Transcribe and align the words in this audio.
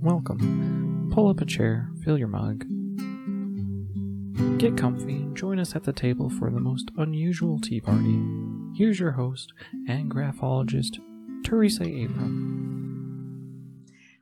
Welcome. 0.00 1.10
Pull 1.12 1.28
up 1.28 1.40
a 1.40 1.44
chair, 1.44 1.90
fill 2.04 2.16
your 2.16 2.28
mug. 2.28 2.64
Get 4.58 4.76
comfy 4.76 5.16
and 5.16 5.36
join 5.36 5.58
us 5.58 5.74
at 5.74 5.82
the 5.82 5.92
table 5.92 6.30
for 6.30 6.50
the 6.50 6.60
most 6.60 6.92
unusual 6.98 7.58
tea 7.58 7.80
party. 7.80 8.22
Here's 8.76 9.00
your 9.00 9.10
host 9.10 9.52
and 9.88 10.08
graphologist, 10.08 11.00
Teresa 11.42 11.82
Abram. 11.82 12.78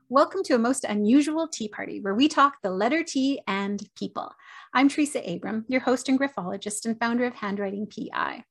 Welcome 0.09 0.43
to 0.45 0.55
a 0.55 0.59
most 0.59 0.85
unusual 0.85 1.47
tea 1.47 1.69
party 1.69 2.01
where 2.01 2.15
we 2.15 2.27
talk 2.27 2.63
the 2.63 2.71
letter 2.71 3.05
T 3.05 3.43
and 3.47 3.87
people. 3.99 4.35
I'm 4.73 4.89
Teresa 4.89 5.21
Abram, 5.31 5.67
your 5.69 5.83
host 5.83 6.09
and 6.09 6.17
graphologist 6.17 6.87
and 6.87 6.99
founder 6.99 7.27
of 7.27 7.35
Handwriting 7.35 7.87
PI. 7.87 8.45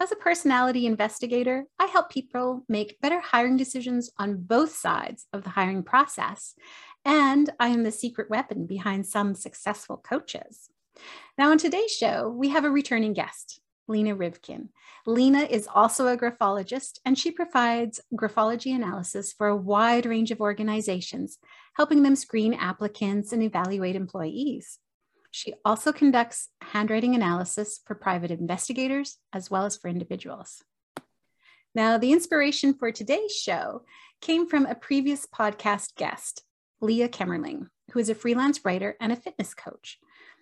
As 0.00 0.12
a 0.12 0.16
personality 0.16 0.86
investigator, 0.86 1.64
I 1.76 1.86
help 1.86 2.08
people 2.08 2.64
make 2.68 3.00
better 3.00 3.20
hiring 3.20 3.56
decisions 3.56 4.12
on 4.16 4.42
both 4.42 4.76
sides 4.76 5.26
of 5.32 5.42
the 5.42 5.50
hiring 5.50 5.82
process. 5.82 6.54
And 7.04 7.50
I 7.58 7.68
am 7.68 7.82
the 7.82 7.90
secret 7.90 8.30
weapon 8.30 8.66
behind 8.66 9.06
some 9.06 9.34
successful 9.34 9.96
coaches. 9.96 10.70
Now, 11.36 11.50
on 11.50 11.58
today's 11.58 11.90
show, 11.90 12.28
we 12.28 12.50
have 12.50 12.64
a 12.64 12.70
returning 12.70 13.12
guest, 13.12 13.60
Lena 13.88 14.14
Rivkin. 14.14 14.68
Lena 15.04 15.40
is 15.40 15.68
also 15.72 16.06
a 16.06 16.16
graphologist, 16.16 17.00
and 17.04 17.18
she 17.18 17.32
provides 17.32 18.00
graphology 18.14 18.72
analysis 18.76 19.32
for 19.32 19.48
a 19.48 19.56
wide 19.56 20.06
range 20.06 20.30
of 20.30 20.40
organizations, 20.40 21.38
helping 21.74 22.04
them 22.04 22.14
screen 22.14 22.54
applicants 22.54 23.32
and 23.32 23.42
evaluate 23.42 23.96
employees. 23.96 24.78
She 25.30 25.54
also 25.64 25.92
conducts 25.92 26.48
handwriting 26.62 27.14
analysis 27.14 27.80
for 27.84 27.94
private 27.94 28.30
investigators 28.30 29.18
as 29.32 29.50
well 29.50 29.64
as 29.64 29.76
for 29.76 29.88
individuals. 29.88 30.62
Now, 31.74 31.98
the 31.98 32.12
inspiration 32.12 32.74
for 32.74 32.90
today's 32.90 33.36
show 33.36 33.82
came 34.20 34.48
from 34.48 34.66
a 34.66 34.74
previous 34.74 35.26
podcast 35.26 35.94
guest, 35.96 36.42
Leah 36.80 37.08
Kemmerling, 37.08 37.68
who 37.92 37.98
is 37.98 38.08
a 38.08 38.14
freelance 38.14 38.64
writer 38.64 38.96
and 39.00 39.12
a 39.12 39.16
fitness 39.16 39.54
coach. 39.54 39.98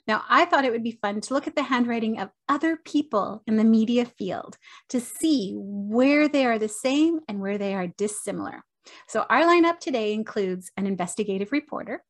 Now, 0.06 0.22
I 0.28 0.44
thought 0.44 0.64
it 0.64 0.70
would 0.70 0.84
be 0.84 0.98
fun 1.02 1.20
to 1.20 1.34
look 1.34 1.48
at 1.48 1.56
the 1.56 1.64
handwriting 1.64 2.20
of 2.20 2.30
other 2.48 2.76
people 2.76 3.42
in 3.46 3.56
the 3.56 3.64
media 3.64 4.04
field 4.04 4.56
to 4.90 5.00
see 5.00 5.52
where 5.56 6.28
they 6.28 6.46
are 6.46 6.60
the 6.60 6.68
same 6.68 7.18
and 7.28 7.40
where 7.40 7.58
they 7.58 7.74
are 7.74 7.88
dissimilar. 7.88 8.62
So, 9.08 9.26
our 9.28 9.42
lineup 9.42 9.80
today 9.80 10.12
includes 10.12 10.70
an 10.76 10.86
investigative 10.86 11.50
reporter, 11.50 12.04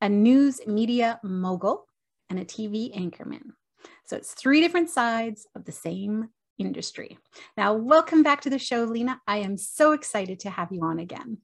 a 0.00 0.08
news 0.08 0.60
media 0.68 1.18
mogul, 1.24 1.86
and 2.32 2.40
a 2.40 2.44
TV 2.46 2.96
anchorman. 2.98 3.52
So 4.06 4.16
it's 4.16 4.32
three 4.32 4.62
different 4.62 4.88
sides 4.88 5.46
of 5.54 5.66
the 5.66 5.72
same 5.72 6.30
industry. 6.58 7.18
Now, 7.58 7.74
welcome 7.74 8.22
back 8.22 8.40
to 8.42 8.50
the 8.50 8.58
show, 8.58 8.84
Lena. 8.84 9.20
I 9.26 9.38
am 9.38 9.58
so 9.58 9.92
excited 9.92 10.40
to 10.40 10.50
have 10.50 10.72
you 10.72 10.82
on 10.82 10.98
again. 10.98 11.38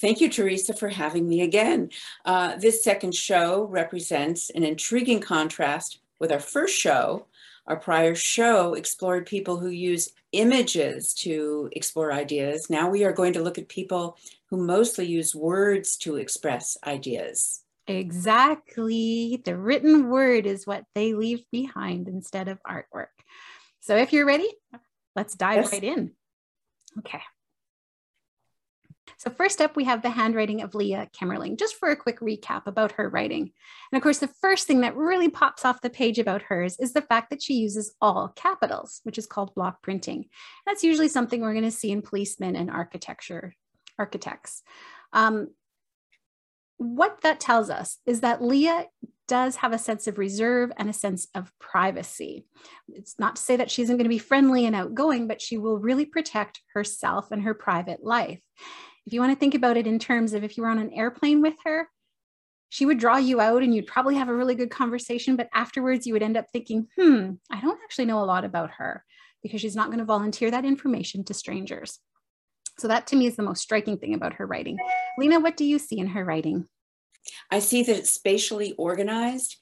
Thank 0.00 0.20
you, 0.20 0.30
Teresa, 0.30 0.72
for 0.72 0.88
having 0.88 1.28
me 1.28 1.40
again. 1.40 1.90
Uh, 2.24 2.56
this 2.56 2.84
second 2.84 3.12
show 3.14 3.64
represents 3.64 4.50
an 4.50 4.62
intriguing 4.62 5.20
contrast 5.20 5.98
with 6.20 6.30
our 6.30 6.38
first 6.38 6.78
show. 6.78 7.26
Our 7.66 7.76
prior 7.76 8.14
show 8.14 8.74
explored 8.74 9.26
people 9.26 9.58
who 9.58 9.68
use 9.68 10.12
images 10.30 11.12
to 11.14 11.68
explore 11.72 12.12
ideas. 12.12 12.70
Now 12.70 12.88
we 12.88 13.02
are 13.02 13.12
going 13.12 13.32
to 13.32 13.42
look 13.42 13.58
at 13.58 13.68
people 13.68 14.16
who 14.48 14.64
mostly 14.64 15.06
use 15.06 15.34
words 15.34 15.96
to 15.98 16.16
express 16.16 16.78
ideas. 16.86 17.64
Exactly. 17.86 19.40
The 19.44 19.56
written 19.56 20.08
word 20.10 20.46
is 20.46 20.66
what 20.66 20.84
they 20.94 21.14
leave 21.14 21.42
behind 21.50 22.08
instead 22.08 22.48
of 22.48 22.58
artwork. 22.62 23.06
So 23.80 23.96
if 23.96 24.12
you're 24.12 24.26
ready, 24.26 24.48
let's 25.16 25.34
dive 25.34 25.64
yes. 25.64 25.72
right 25.72 25.84
in. 25.84 26.12
Okay. 26.98 27.22
So 29.20 29.30
first 29.30 29.60
up, 29.60 29.76
we 29.76 29.84
have 29.84 30.00
the 30.00 30.08
handwriting 30.08 30.62
of 30.62 30.74
Leah 30.74 31.08
Kemmerling, 31.14 31.58
just 31.58 31.76
for 31.76 31.90
a 31.90 31.96
quick 31.96 32.20
recap 32.20 32.66
about 32.66 32.92
her 32.92 33.08
writing. 33.08 33.52
And 33.92 33.98
of 33.98 34.02
course, 34.02 34.18
the 34.18 34.30
first 34.40 34.66
thing 34.66 34.80
that 34.80 34.96
really 34.96 35.28
pops 35.28 35.64
off 35.64 35.82
the 35.82 35.90
page 35.90 36.18
about 36.18 36.40
hers 36.40 36.78
is 36.78 36.94
the 36.94 37.02
fact 37.02 37.28
that 37.28 37.42
she 37.42 37.54
uses 37.54 37.94
all 38.00 38.32
capitals, 38.34 39.00
which 39.02 39.18
is 39.18 39.26
called 39.26 39.54
block 39.54 39.82
printing. 39.82 40.26
That's 40.64 40.84
usually 40.84 41.08
something 41.08 41.42
we're 41.42 41.52
going 41.52 41.64
to 41.64 41.70
see 41.70 41.90
in 41.90 42.00
policemen 42.00 42.56
and 42.56 42.70
architecture 42.70 43.54
architects. 43.98 44.62
Um, 45.12 45.48
what 46.80 47.20
that 47.20 47.40
tells 47.40 47.68
us 47.68 47.98
is 48.06 48.20
that 48.20 48.42
Leah 48.42 48.86
does 49.28 49.56
have 49.56 49.74
a 49.74 49.78
sense 49.78 50.06
of 50.06 50.16
reserve 50.16 50.72
and 50.78 50.88
a 50.88 50.94
sense 50.94 51.28
of 51.34 51.52
privacy. 51.58 52.46
It's 52.88 53.18
not 53.18 53.36
to 53.36 53.42
say 53.42 53.56
that 53.56 53.70
she 53.70 53.82
isn't 53.82 53.98
going 53.98 54.06
to 54.06 54.08
be 54.08 54.18
friendly 54.18 54.64
and 54.64 54.74
outgoing, 54.74 55.28
but 55.28 55.42
she 55.42 55.58
will 55.58 55.76
really 55.76 56.06
protect 56.06 56.62
herself 56.72 57.30
and 57.30 57.42
her 57.42 57.52
private 57.52 58.02
life. 58.02 58.40
If 59.06 59.12
you 59.12 59.20
want 59.20 59.30
to 59.30 59.38
think 59.38 59.54
about 59.54 59.76
it 59.76 59.86
in 59.86 59.98
terms 59.98 60.32
of 60.32 60.42
if 60.42 60.56
you 60.56 60.62
were 60.62 60.70
on 60.70 60.78
an 60.78 60.94
airplane 60.94 61.42
with 61.42 61.54
her, 61.64 61.86
she 62.70 62.86
would 62.86 62.98
draw 62.98 63.18
you 63.18 63.42
out 63.42 63.62
and 63.62 63.74
you'd 63.74 63.86
probably 63.86 64.14
have 64.14 64.30
a 64.30 64.34
really 64.34 64.54
good 64.54 64.70
conversation, 64.70 65.36
but 65.36 65.50
afterwards 65.52 66.06
you 66.06 66.14
would 66.14 66.22
end 66.22 66.38
up 66.38 66.46
thinking, 66.50 66.88
hmm, 66.98 67.32
I 67.50 67.60
don't 67.60 67.80
actually 67.84 68.06
know 68.06 68.22
a 68.22 68.24
lot 68.24 68.46
about 68.46 68.70
her 68.78 69.04
because 69.42 69.60
she's 69.60 69.76
not 69.76 69.88
going 69.88 69.98
to 69.98 70.04
volunteer 70.06 70.50
that 70.50 70.64
information 70.64 71.24
to 71.24 71.34
strangers. 71.34 71.98
So 72.80 72.88
that 72.88 73.06
to 73.08 73.16
me 73.16 73.26
is 73.26 73.36
the 73.36 73.42
most 73.42 73.60
striking 73.60 73.98
thing 73.98 74.14
about 74.14 74.32
her 74.34 74.46
writing. 74.46 74.78
Lena, 75.18 75.38
what 75.38 75.58
do 75.58 75.66
you 75.66 75.78
see 75.78 75.98
in 75.98 76.06
her 76.06 76.24
writing? 76.24 76.66
I 77.50 77.58
see 77.58 77.82
that 77.82 77.96
it's 77.96 78.10
spatially 78.10 78.72
organized. 78.78 79.56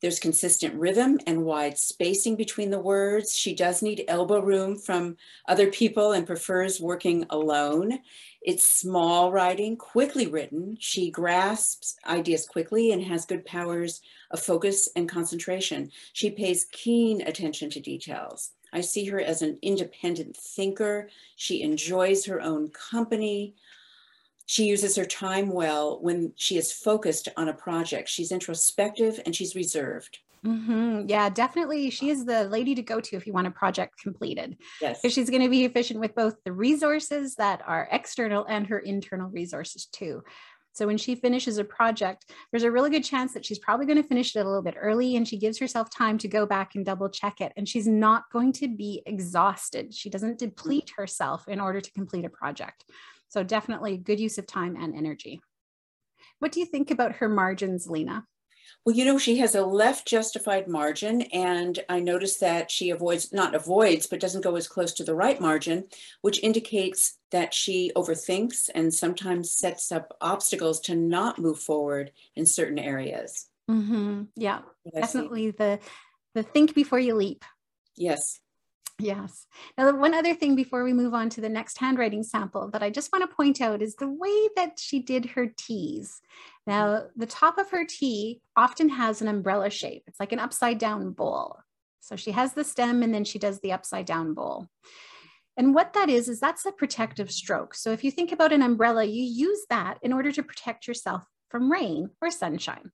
There's 0.00 0.20
consistent 0.20 0.74
rhythm 0.74 1.18
and 1.26 1.44
wide 1.44 1.76
spacing 1.76 2.36
between 2.36 2.70
the 2.70 2.78
words. 2.78 3.36
She 3.36 3.52
does 3.52 3.82
need 3.82 4.04
elbow 4.06 4.40
room 4.40 4.78
from 4.78 5.16
other 5.48 5.72
people 5.72 6.12
and 6.12 6.24
prefers 6.24 6.80
working 6.80 7.26
alone. 7.30 7.98
It's 8.42 8.68
small 8.68 9.32
writing, 9.32 9.76
quickly 9.76 10.28
written. 10.28 10.76
She 10.78 11.10
grasps 11.10 11.96
ideas 12.06 12.46
quickly 12.46 12.92
and 12.92 13.02
has 13.02 13.26
good 13.26 13.44
powers 13.44 14.00
of 14.30 14.40
focus 14.40 14.88
and 14.94 15.08
concentration. 15.08 15.90
She 16.12 16.30
pays 16.30 16.66
keen 16.70 17.22
attention 17.22 17.70
to 17.70 17.80
details. 17.80 18.52
I 18.72 18.80
see 18.80 19.04
her 19.06 19.20
as 19.20 19.42
an 19.42 19.58
independent 19.62 20.36
thinker. 20.36 21.10
She 21.36 21.62
enjoys 21.62 22.24
her 22.26 22.40
own 22.40 22.70
company. 22.70 23.54
She 24.46 24.64
uses 24.64 24.96
her 24.96 25.04
time 25.04 25.50
well 25.50 26.00
when 26.00 26.32
she 26.36 26.56
is 26.56 26.72
focused 26.72 27.28
on 27.36 27.48
a 27.48 27.54
project. 27.54 28.08
She's 28.08 28.32
introspective 28.32 29.20
and 29.24 29.34
she's 29.36 29.54
reserved. 29.54 30.18
Mm-hmm. 30.44 31.08
Yeah, 31.08 31.30
definitely. 31.30 31.90
She 31.90 32.10
is 32.10 32.24
the 32.24 32.44
lady 32.44 32.74
to 32.74 32.82
go 32.82 33.00
to 33.00 33.16
if 33.16 33.26
you 33.26 33.32
want 33.32 33.46
a 33.46 33.52
project 33.52 34.00
completed. 34.02 34.56
Yes. 34.80 35.00
Because 35.00 35.14
she's 35.14 35.30
going 35.30 35.42
to 35.42 35.48
be 35.48 35.64
efficient 35.64 36.00
with 36.00 36.14
both 36.16 36.34
the 36.44 36.52
resources 36.52 37.36
that 37.36 37.62
are 37.64 37.88
external 37.92 38.44
and 38.46 38.66
her 38.66 38.80
internal 38.80 39.30
resources 39.30 39.86
too. 39.86 40.24
So 40.72 40.86
when 40.86 40.98
she 40.98 41.14
finishes 41.14 41.58
a 41.58 41.64
project, 41.64 42.30
there's 42.50 42.62
a 42.62 42.70
really 42.70 42.90
good 42.90 43.04
chance 43.04 43.34
that 43.34 43.44
she's 43.44 43.58
probably 43.58 43.86
going 43.86 44.02
to 44.02 44.08
finish 44.08 44.34
it 44.34 44.40
a 44.40 44.44
little 44.44 44.62
bit 44.62 44.76
early 44.78 45.16
and 45.16 45.28
she 45.28 45.36
gives 45.36 45.58
herself 45.58 45.90
time 45.90 46.18
to 46.18 46.28
go 46.28 46.46
back 46.46 46.74
and 46.74 46.84
double 46.84 47.08
check 47.08 47.40
it. 47.40 47.52
And 47.56 47.68
she's 47.68 47.86
not 47.86 48.24
going 48.32 48.52
to 48.54 48.68
be 48.68 49.02
exhausted. 49.04 49.94
She 49.94 50.10
doesn't 50.10 50.38
deplete 50.38 50.92
herself 50.96 51.46
in 51.46 51.60
order 51.60 51.80
to 51.80 51.92
complete 51.92 52.24
a 52.24 52.30
project. 52.30 52.84
So 53.28 53.42
definitely 53.42 53.96
good 53.96 54.20
use 54.20 54.38
of 54.38 54.46
time 54.46 54.76
and 54.76 54.94
energy. 54.94 55.40
What 56.38 56.52
do 56.52 56.60
you 56.60 56.66
think 56.66 56.90
about 56.90 57.16
her 57.16 57.28
margins, 57.28 57.86
Lena? 57.86 58.24
Well, 58.84 58.96
you 58.96 59.04
know, 59.04 59.18
she 59.18 59.38
has 59.38 59.54
a 59.54 59.64
left 59.64 60.06
justified 60.06 60.68
margin, 60.68 61.22
and 61.32 61.78
I 61.88 62.00
noticed 62.00 62.40
that 62.40 62.70
she 62.70 62.90
avoids, 62.90 63.32
not 63.32 63.54
avoids, 63.54 64.06
but 64.06 64.20
doesn't 64.20 64.44
go 64.44 64.56
as 64.56 64.68
close 64.68 64.92
to 64.94 65.04
the 65.04 65.14
right 65.14 65.40
margin, 65.40 65.84
which 66.20 66.42
indicates 66.42 67.18
that 67.30 67.54
she 67.54 67.92
overthinks 67.96 68.68
and 68.74 68.92
sometimes 68.92 69.52
sets 69.52 69.92
up 69.92 70.16
obstacles 70.20 70.80
to 70.80 70.94
not 70.94 71.38
move 71.38 71.60
forward 71.60 72.12
in 72.36 72.44
certain 72.44 72.78
areas. 72.78 73.46
Mm-hmm. 73.70 74.24
Yeah, 74.36 74.60
definitely 74.94 75.52
the 75.52 75.78
the 76.34 76.42
think 76.42 76.74
before 76.74 76.98
you 76.98 77.14
leap. 77.14 77.44
Yes. 77.96 78.40
Yes. 79.02 79.46
Now, 79.76 79.92
one 79.96 80.14
other 80.14 80.34
thing 80.34 80.54
before 80.54 80.84
we 80.84 80.92
move 80.92 81.12
on 81.12 81.28
to 81.30 81.40
the 81.40 81.48
next 81.48 81.78
handwriting 81.78 82.22
sample 82.22 82.70
that 82.70 82.82
I 82.82 82.90
just 82.90 83.12
want 83.12 83.28
to 83.28 83.36
point 83.36 83.60
out 83.60 83.82
is 83.82 83.96
the 83.96 84.08
way 84.08 84.48
that 84.56 84.78
she 84.78 85.00
did 85.00 85.26
her 85.26 85.52
T's. 85.56 86.20
Now, 86.66 86.86
mm-hmm. 86.86 87.20
the 87.20 87.26
top 87.26 87.58
of 87.58 87.70
her 87.70 87.84
T 87.84 88.40
often 88.56 88.88
has 88.90 89.20
an 89.20 89.28
umbrella 89.28 89.70
shape. 89.70 90.04
It's 90.06 90.20
like 90.20 90.32
an 90.32 90.38
upside 90.38 90.78
down 90.78 91.10
bowl. 91.10 91.58
So 92.00 92.16
she 92.16 92.30
has 92.32 92.52
the 92.52 92.64
stem 92.64 93.02
and 93.02 93.12
then 93.12 93.24
she 93.24 93.38
does 93.38 93.60
the 93.60 93.72
upside 93.72 94.06
down 94.06 94.34
bowl. 94.34 94.68
And 95.56 95.74
what 95.74 95.92
that 95.92 96.08
is, 96.08 96.28
is 96.28 96.40
that's 96.40 96.64
a 96.64 96.72
protective 96.72 97.30
stroke. 97.30 97.74
So 97.74 97.92
if 97.92 98.04
you 98.04 98.10
think 98.10 98.32
about 98.32 98.52
an 98.52 98.62
umbrella, 98.62 99.04
you 99.04 99.22
use 99.22 99.66
that 99.68 99.98
in 100.02 100.12
order 100.12 100.32
to 100.32 100.42
protect 100.42 100.86
yourself 100.86 101.24
from 101.50 101.70
rain 101.70 102.10
or 102.20 102.30
sunshine. 102.30 102.90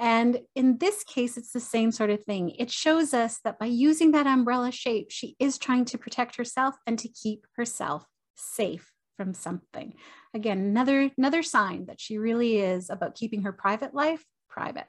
And 0.00 0.40
in 0.54 0.78
this 0.78 1.04
case, 1.04 1.36
it's 1.36 1.52
the 1.52 1.60
same 1.60 1.92
sort 1.92 2.08
of 2.08 2.24
thing. 2.24 2.50
It 2.58 2.70
shows 2.70 3.12
us 3.12 3.38
that 3.44 3.58
by 3.58 3.66
using 3.66 4.12
that 4.12 4.26
umbrella 4.26 4.72
shape, 4.72 5.10
she 5.10 5.36
is 5.38 5.58
trying 5.58 5.84
to 5.84 5.98
protect 5.98 6.36
herself 6.36 6.74
and 6.86 6.98
to 6.98 7.08
keep 7.08 7.46
herself 7.56 8.06
safe 8.34 8.90
from 9.18 9.34
something. 9.34 9.92
Again, 10.32 10.58
another, 10.58 11.10
another 11.18 11.42
sign 11.42 11.84
that 11.86 12.00
she 12.00 12.16
really 12.16 12.56
is 12.56 12.88
about 12.88 13.14
keeping 13.14 13.42
her 13.42 13.52
private 13.52 13.94
life 13.94 14.24
private. 14.48 14.86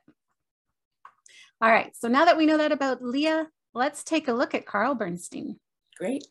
All 1.62 1.70
right, 1.70 1.96
so 1.96 2.08
now 2.08 2.26
that 2.26 2.38
we 2.38 2.46
know 2.46 2.58
that 2.58 2.72
about 2.72 3.04
Leah, 3.04 3.48
let's 3.74 4.04
take 4.06 4.30
a 4.30 4.34
look 4.34 4.56
at 4.56 4.66
Carl 4.66 4.96
Bernstein. 4.96 5.60
Great. 5.98 6.26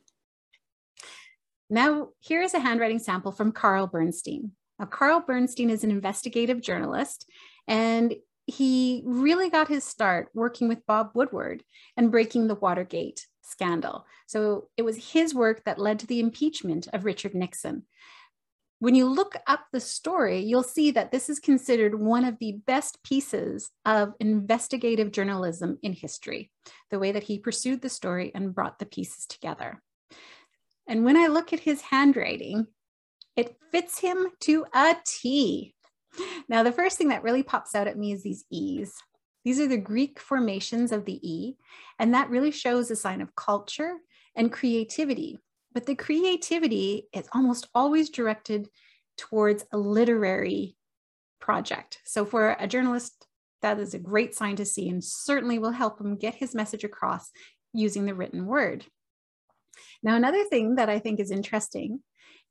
Now, 1.68 2.08
here 2.18 2.42
is 2.42 2.54
a 2.54 2.58
handwriting 2.58 2.98
sample 2.98 3.30
from 3.30 3.52
Carl 3.52 3.86
Bernstein. 3.86 4.52
Now, 4.78 4.86
Carl 4.86 5.20
Bernstein 5.20 5.70
is 5.70 5.84
an 5.84 5.90
investigative 5.90 6.60
journalist, 6.60 7.30
and 7.68 8.14
he 8.50 9.02
really 9.06 9.48
got 9.48 9.68
his 9.68 9.84
start 9.84 10.28
working 10.34 10.68
with 10.68 10.86
Bob 10.86 11.10
Woodward 11.14 11.62
and 11.96 12.10
breaking 12.10 12.48
the 12.48 12.54
Watergate 12.54 13.26
scandal. 13.42 14.06
So 14.26 14.68
it 14.76 14.82
was 14.82 15.12
his 15.12 15.34
work 15.34 15.64
that 15.64 15.78
led 15.78 15.98
to 16.00 16.06
the 16.06 16.20
impeachment 16.20 16.88
of 16.92 17.04
Richard 17.04 17.34
Nixon. 17.34 17.84
When 18.80 18.94
you 18.94 19.06
look 19.06 19.36
up 19.46 19.66
the 19.72 19.80
story, 19.80 20.40
you'll 20.40 20.62
see 20.62 20.90
that 20.92 21.12
this 21.12 21.28
is 21.28 21.38
considered 21.38 22.00
one 22.00 22.24
of 22.24 22.38
the 22.38 22.60
best 22.66 23.02
pieces 23.02 23.70
of 23.84 24.14
investigative 24.20 25.12
journalism 25.12 25.78
in 25.82 25.92
history, 25.92 26.50
the 26.90 26.98
way 26.98 27.12
that 27.12 27.24
he 27.24 27.38
pursued 27.38 27.82
the 27.82 27.90
story 27.90 28.32
and 28.34 28.54
brought 28.54 28.78
the 28.78 28.86
pieces 28.86 29.26
together. 29.26 29.82
And 30.88 31.04
when 31.04 31.16
I 31.16 31.26
look 31.26 31.52
at 31.52 31.60
his 31.60 31.82
handwriting, 31.82 32.66
it 33.36 33.56
fits 33.70 34.00
him 34.00 34.26
to 34.40 34.64
a 34.74 34.96
T. 35.06 35.74
Now, 36.48 36.62
the 36.62 36.72
first 36.72 36.98
thing 36.98 37.08
that 37.08 37.22
really 37.22 37.42
pops 37.42 37.74
out 37.74 37.86
at 37.86 37.98
me 37.98 38.12
is 38.12 38.22
these 38.22 38.44
E's. 38.50 38.94
These 39.44 39.60
are 39.60 39.68
the 39.68 39.78
Greek 39.78 40.18
formations 40.18 40.92
of 40.92 41.04
the 41.04 41.20
E, 41.28 41.56
and 41.98 42.12
that 42.14 42.30
really 42.30 42.50
shows 42.50 42.90
a 42.90 42.96
sign 42.96 43.20
of 43.20 43.34
culture 43.36 43.96
and 44.36 44.52
creativity. 44.52 45.38
But 45.72 45.86
the 45.86 45.94
creativity 45.94 47.08
is 47.12 47.28
almost 47.32 47.68
always 47.74 48.10
directed 48.10 48.68
towards 49.16 49.64
a 49.72 49.78
literary 49.78 50.76
project. 51.40 52.00
So 52.04 52.24
for 52.24 52.56
a 52.58 52.66
journalist, 52.66 53.26
that 53.62 53.78
is 53.78 53.94
a 53.94 53.98
great 53.98 54.34
sign 54.34 54.56
to 54.56 54.64
see 54.64 54.88
and 54.88 55.02
certainly 55.02 55.58
will 55.58 55.70
help 55.70 56.00
him 56.00 56.16
get 56.16 56.34
his 56.34 56.54
message 56.54 56.84
across 56.84 57.30
using 57.72 58.06
the 58.06 58.14
written 58.14 58.46
word. 58.46 58.84
Now, 60.02 60.16
another 60.16 60.44
thing 60.44 60.76
that 60.76 60.88
I 60.88 60.98
think 60.98 61.20
is 61.20 61.30
interesting 61.30 62.00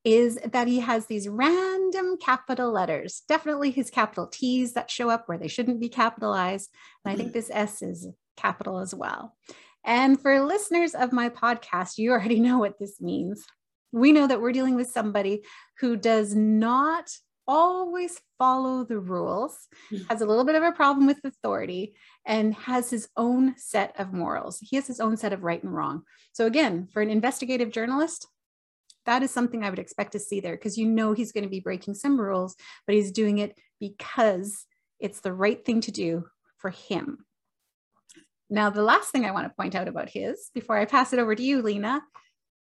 is 0.04 0.40
that 0.46 0.68
he 0.68 0.80
has 0.80 1.06
these 1.06 1.28
random 1.28 2.18
capital 2.18 2.72
letters, 2.72 3.24
definitely 3.28 3.72
his 3.72 3.90
capital 3.90 4.28
T's 4.28 4.74
that 4.74 4.90
show 4.90 5.10
up 5.10 5.28
where 5.28 5.38
they 5.38 5.48
shouldn't 5.48 5.82
be 5.82 5.90
capitalized. 5.90 6.70
And 7.04 7.12
I 7.12 7.16
think 7.16 7.30
mm-hmm. 7.30 7.38
this 7.38 7.52
S 7.52 7.82
is 7.82 8.08
capital 8.38 8.80
as 8.80 8.94
well. 8.96 9.36
And 9.84 10.20
for 10.20 10.40
listeners 10.42 10.94
of 10.96 11.12
my 11.12 11.30
podcast, 11.30 11.98
you 11.98 12.12
already 12.12 12.40
know 12.40 12.60
what 12.60 12.80
this 12.80 13.02
means. 13.02 13.46
We 13.92 14.12
know 14.12 14.28
that 14.28 14.42
we're 14.42 14.52
dealing 14.52 14.76
with 14.76 14.90
somebody 14.92 15.44
who 15.80 15.98
does 15.98 16.36
not 16.36 17.10
always 17.48 18.22
follow 18.38 18.84
the 18.84 19.00
rules, 19.00 19.68
mm. 19.92 20.08
has 20.08 20.22
a 20.22 20.26
little 20.26 20.46
bit 20.46 20.56
of 20.56 20.62
a 20.62 20.72
problem 20.72 21.08
with 21.08 21.20
authority, 21.24 21.96
and 22.26 22.54
has 22.54 22.92
his 22.92 23.10
own 23.18 23.56
set 23.58 24.00
of 24.00 24.14
morals. 24.14 24.60
He 24.62 24.76
has 24.76 24.86
his 24.86 25.00
own 25.00 25.18
set 25.18 25.34
of 25.34 25.44
right 25.44 25.62
and 25.62 25.76
wrong. 25.76 26.04
So, 26.32 26.46
again, 26.46 26.88
for 26.94 27.02
an 27.02 27.10
investigative 27.10 27.72
journalist, 27.72 28.28
that 29.10 29.24
is 29.24 29.32
something 29.32 29.64
I 29.64 29.72
would 29.72 29.80
expect 29.80 30.12
to 30.12 30.20
see 30.20 30.40
there 30.40 30.56
because 30.56 30.78
you 30.78 30.86
know 30.86 31.14
he's 31.14 31.32
going 31.32 31.44
to 31.44 31.50
be 31.50 31.60
breaking 31.60 31.96
some 31.96 32.22
rules, 32.22 32.56
but 32.86 32.94
he's 32.94 33.12
doing 33.12 33.40
it 33.40 33.58
because 33.80 34.68
it's 35.00 35.22
the 35.22 35.34
right 35.34 35.66
thing 35.66 35.82
to 35.82 35.92
do 35.92 36.26
for 36.58 36.70
him. 36.70 37.26
Now, 38.52 38.70
the 38.70 38.84
last 38.84 39.10
thing 39.10 39.26
I 39.26 39.32
want 39.32 39.48
to 39.48 39.56
point 39.56 39.74
out 39.74 39.88
about 39.88 40.12
his 40.12 40.52
before 40.54 40.78
I 40.78 40.86
pass 40.86 41.12
it 41.12 41.18
over 41.18 41.34
to 41.34 41.42
you, 41.42 41.64
Lena, 41.64 42.04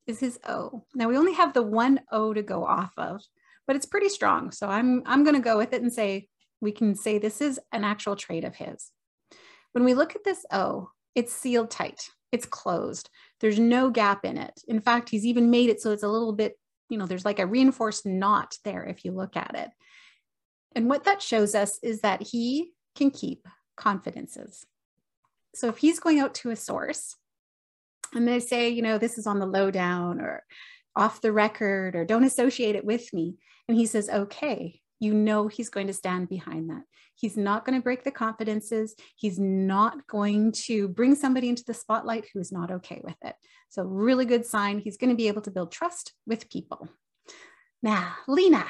is 0.08 0.22
his 0.22 0.40
O. 0.48 0.86
Now 0.96 1.10
we 1.10 1.18
only 1.18 1.34
have 1.34 1.54
the 1.54 1.62
one 1.62 2.00
O 2.10 2.34
to 2.34 2.42
go 2.42 2.64
off 2.64 2.94
of, 2.96 3.22
but 3.68 3.76
it's 3.76 3.86
pretty 3.86 4.08
strong. 4.08 4.52
So 4.52 4.70
I'm, 4.70 5.04
I'm 5.06 5.26
going 5.26 5.36
to 5.36 5.42
go 5.42 5.58
with 5.58 5.74
it 5.74 5.82
and 5.82 5.92
say, 5.92 6.30
we 6.62 6.72
can 6.72 6.96
say 6.96 7.18
this 7.18 7.42
is 7.42 7.60
an 7.74 7.84
actual 7.84 8.16
trait 8.16 8.46
of 8.46 8.56
his. 8.56 8.92
When 9.74 9.84
we 9.84 9.94
look 9.94 10.16
at 10.16 10.24
this 10.24 10.46
O, 10.54 10.92
it's 11.16 11.34
sealed 11.34 11.70
tight. 11.70 12.02
It's 12.32 12.46
closed. 12.46 13.10
There's 13.40 13.60
no 13.60 13.90
gap 13.90 14.26
in 14.26 14.38
it. 14.38 14.62
In 14.68 14.82
fact, 14.82 15.10
he's 15.10 15.26
even 15.26 15.50
made 15.50 15.70
it 15.70 15.82
so 15.82 15.92
it's 15.92 16.04
a 16.04 16.08
little 16.08 16.34
bit, 16.34 16.58
you 16.90 16.98
know, 16.98 17.06
there's 17.06 17.26
like 17.26 17.40
a 17.40 17.48
reinforced 17.48 18.06
knot 18.06 18.58
there 18.64 18.84
if 18.84 19.06
you 19.06 19.12
look 19.12 19.38
at 19.38 19.56
it. 19.56 19.70
And 20.76 20.90
what 20.90 21.06
that 21.06 21.22
shows 21.22 21.56
us 21.56 21.80
is 21.82 22.02
that 22.02 22.22
he 22.22 22.72
can 22.96 23.12
keep 23.12 23.48
confidences. 23.76 24.66
So 25.56 25.68
if 25.70 25.78
he's 25.78 26.00
going 26.00 26.20
out 26.20 26.36
to 26.36 26.52
a 26.52 26.56
source 26.56 27.16
and 28.14 28.28
they 28.28 28.40
say, 28.40 28.70
you 28.70 28.82
know, 28.82 28.98
this 28.98 29.18
is 29.18 29.26
on 29.26 29.40
the 29.40 29.46
lowdown 29.46 30.20
or 30.20 30.44
off 30.96 31.22
the 31.22 31.32
record 31.32 31.96
or 31.96 32.06
don't 32.06 32.24
associate 32.24 32.76
it 32.76 32.86
with 32.86 33.14
me, 33.14 33.38
and 33.68 33.78
he 33.78 33.86
says, 33.86 34.10
okay, 34.10 34.79
you 35.00 35.14
know 35.14 35.48
he's 35.48 35.70
going 35.70 35.88
to 35.88 35.94
stand 35.94 36.30
behind 36.30 36.70
that. 36.70 36.84
He's 37.16 37.36
not 37.36 37.66
going 37.66 37.78
to 37.78 37.84
break 37.84 38.04
the 38.04 38.12
confidences. 38.12 38.96
He's 39.16 39.40
not 39.40 40.08
going 40.08 40.52
to 40.54 40.88
bring 40.88 41.16
somebody 41.16 41.50
into 41.50 41.64
the 41.66 41.74
spotlight 41.74 42.26
who 42.34 42.40
is 42.40 42.52
not 42.52 42.72
okay 42.72 43.02
with 43.04 43.18
it. 43.24 43.36
So, 43.70 43.84
really 43.84 44.26
good 44.26 44.46
sign. 44.46 44.80
He's 44.80 44.98
going 44.98 45.10
to 45.10 45.16
be 45.16 45.28
able 45.28 45.42
to 45.44 45.52
build 45.52 45.72
trust 45.72 46.14
with 46.26 46.50
people. 46.50 46.90
Now, 47.82 48.14
Lena, 48.28 48.66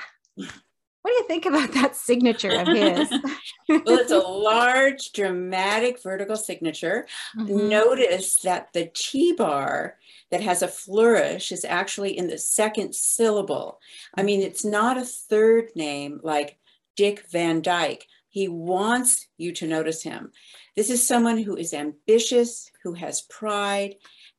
what 1.02 1.12
do 1.12 1.16
you 1.16 1.28
think 1.28 1.46
about 1.46 1.72
that 1.74 1.96
signature 1.96 2.60
of 2.60 2.68
his? 2.68 3.10
well, 3.70 4.00
it's 4.00 4.12
a 4.12 4.18
large, 4.18 5.12
dramatic 5.14 6.02
vertical 6.02 6.36
signature. 6.36 7.08
Mm-hmm. 7.38 7.70
Notice 7.70 8.38
that 8.42 8.74
the 8.74 8.92
T 8.94 9.34
bar 9.34 9.96
that 10.30 10.42
has 10.42 10.62
a 10.62 10.68
flourish 10.68 11.52
is 11.52 11.64
actually 11.64 12.18
in 12.18 12.28
the 12.28 12.38
second 12.38 12.94
syllable. 12.94 13.80
I 14.16 14.24
mean, 14.24 14.42
it's 14.42 14.66
not 14.66 14.98
a 14.98 15.06
third 15.06 15.70
name 15.76 16.20
like 16.22 16.58
Dick 16.98 17.26
Van 17.32 17.62
Dyke. 17.62 18.06
He 18.28 18.48
wants 18.48 19.28
you 19.38 19.54
to 19.54 19.68
notice 19.68 20.04
him. 20.04 20.32
This 20.76 20.90
is 20.90 21.08
someone 21.08 21.38
who 21.38 21.56
is 21.56 21.74
ambitious, 21.74 22.72
who 22.84 22.94
has 22.94 23.22
pride, 23.22 23.96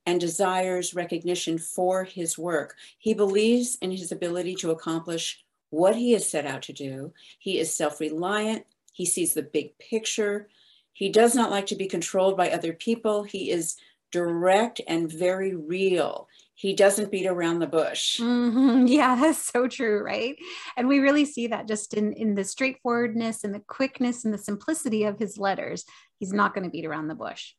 and 0.06 0.20
desires 0.20 0.94
recognition 0.94 1.58
for 1.58 2.04
his 2.04 2.38
work. 2.38 2.76
He 2.98 3.14
believes 3.14 3.76
in 3.80 3.90
his 3.90 4.12
ability 4.12 4.54
to 4.56 4.70
accomplish 4.70 5.42
what 5.70 5.96
he 5.96 6.12
has 6.12 6.28
set 6.28 6.46
out 6.46 6.62
to 6.62 6.72
do. 6.72 7.12
He 7.38 7.58
is 7.58 7.75
self 7.75 8.00
reliant. 8.00 8.67
He 8.93 9.06
sees 9.06 9.34
the 9.34 9.43
big 9.43 9.78
picture. 9.78 10.49
He 10.93 11.08
does 11.08 11.34
not 11.34 11.50
like 11.50 11.67
to 11.67 11.76
be 11.76 11.87
controlled 11.87 12.37
by 12.37 12.50
other 12.50 12.72
people. 12.72 13.22
He 13.22 13.50
is 13.50 13.76
direct 14.12 14.81
and 14.87 15.11
very 15.11 15.55
real. 15.55 16.28
He 16.55 16.75
doesn't 16.75 17.11
beat 17.11 17.26
around 17.26 17.61
the 17.61 17.67
bush. 17.67 18.20
Mm-hmm. 18.20 18.87
Yeah, 18.87 19.14
that's 19.14 19.38
so 19.38 19.67
true, 19.67 20.02
right? 20.02 20.37
And 20.76 20.88
we 20.88 20.99
really 20.99 21.25
see 21.25 21.46
that 21.46 21.69
just 21.69 21.94
in, 21.94 22.12
in 22.12 22.34
the 22.34 22.44
straightforwardness 22.44 23.44
and 23.44 23.55
the 23.55 23.61
quickness 23.61 24.25
and 24.25 24.34
the 24.34 24.38
simplicity 24.38 25.05
of 25.05 25.19
his 25.19 25.38
letters. 25.38 25.84
He's 26.19 26.32
not 26.32 26.55
going 26.55 26.64
to 26.64 26.70
beat 26.70 26.84
around 26.84 27.08
the 27.08 27.14
bush. 27.14 27.55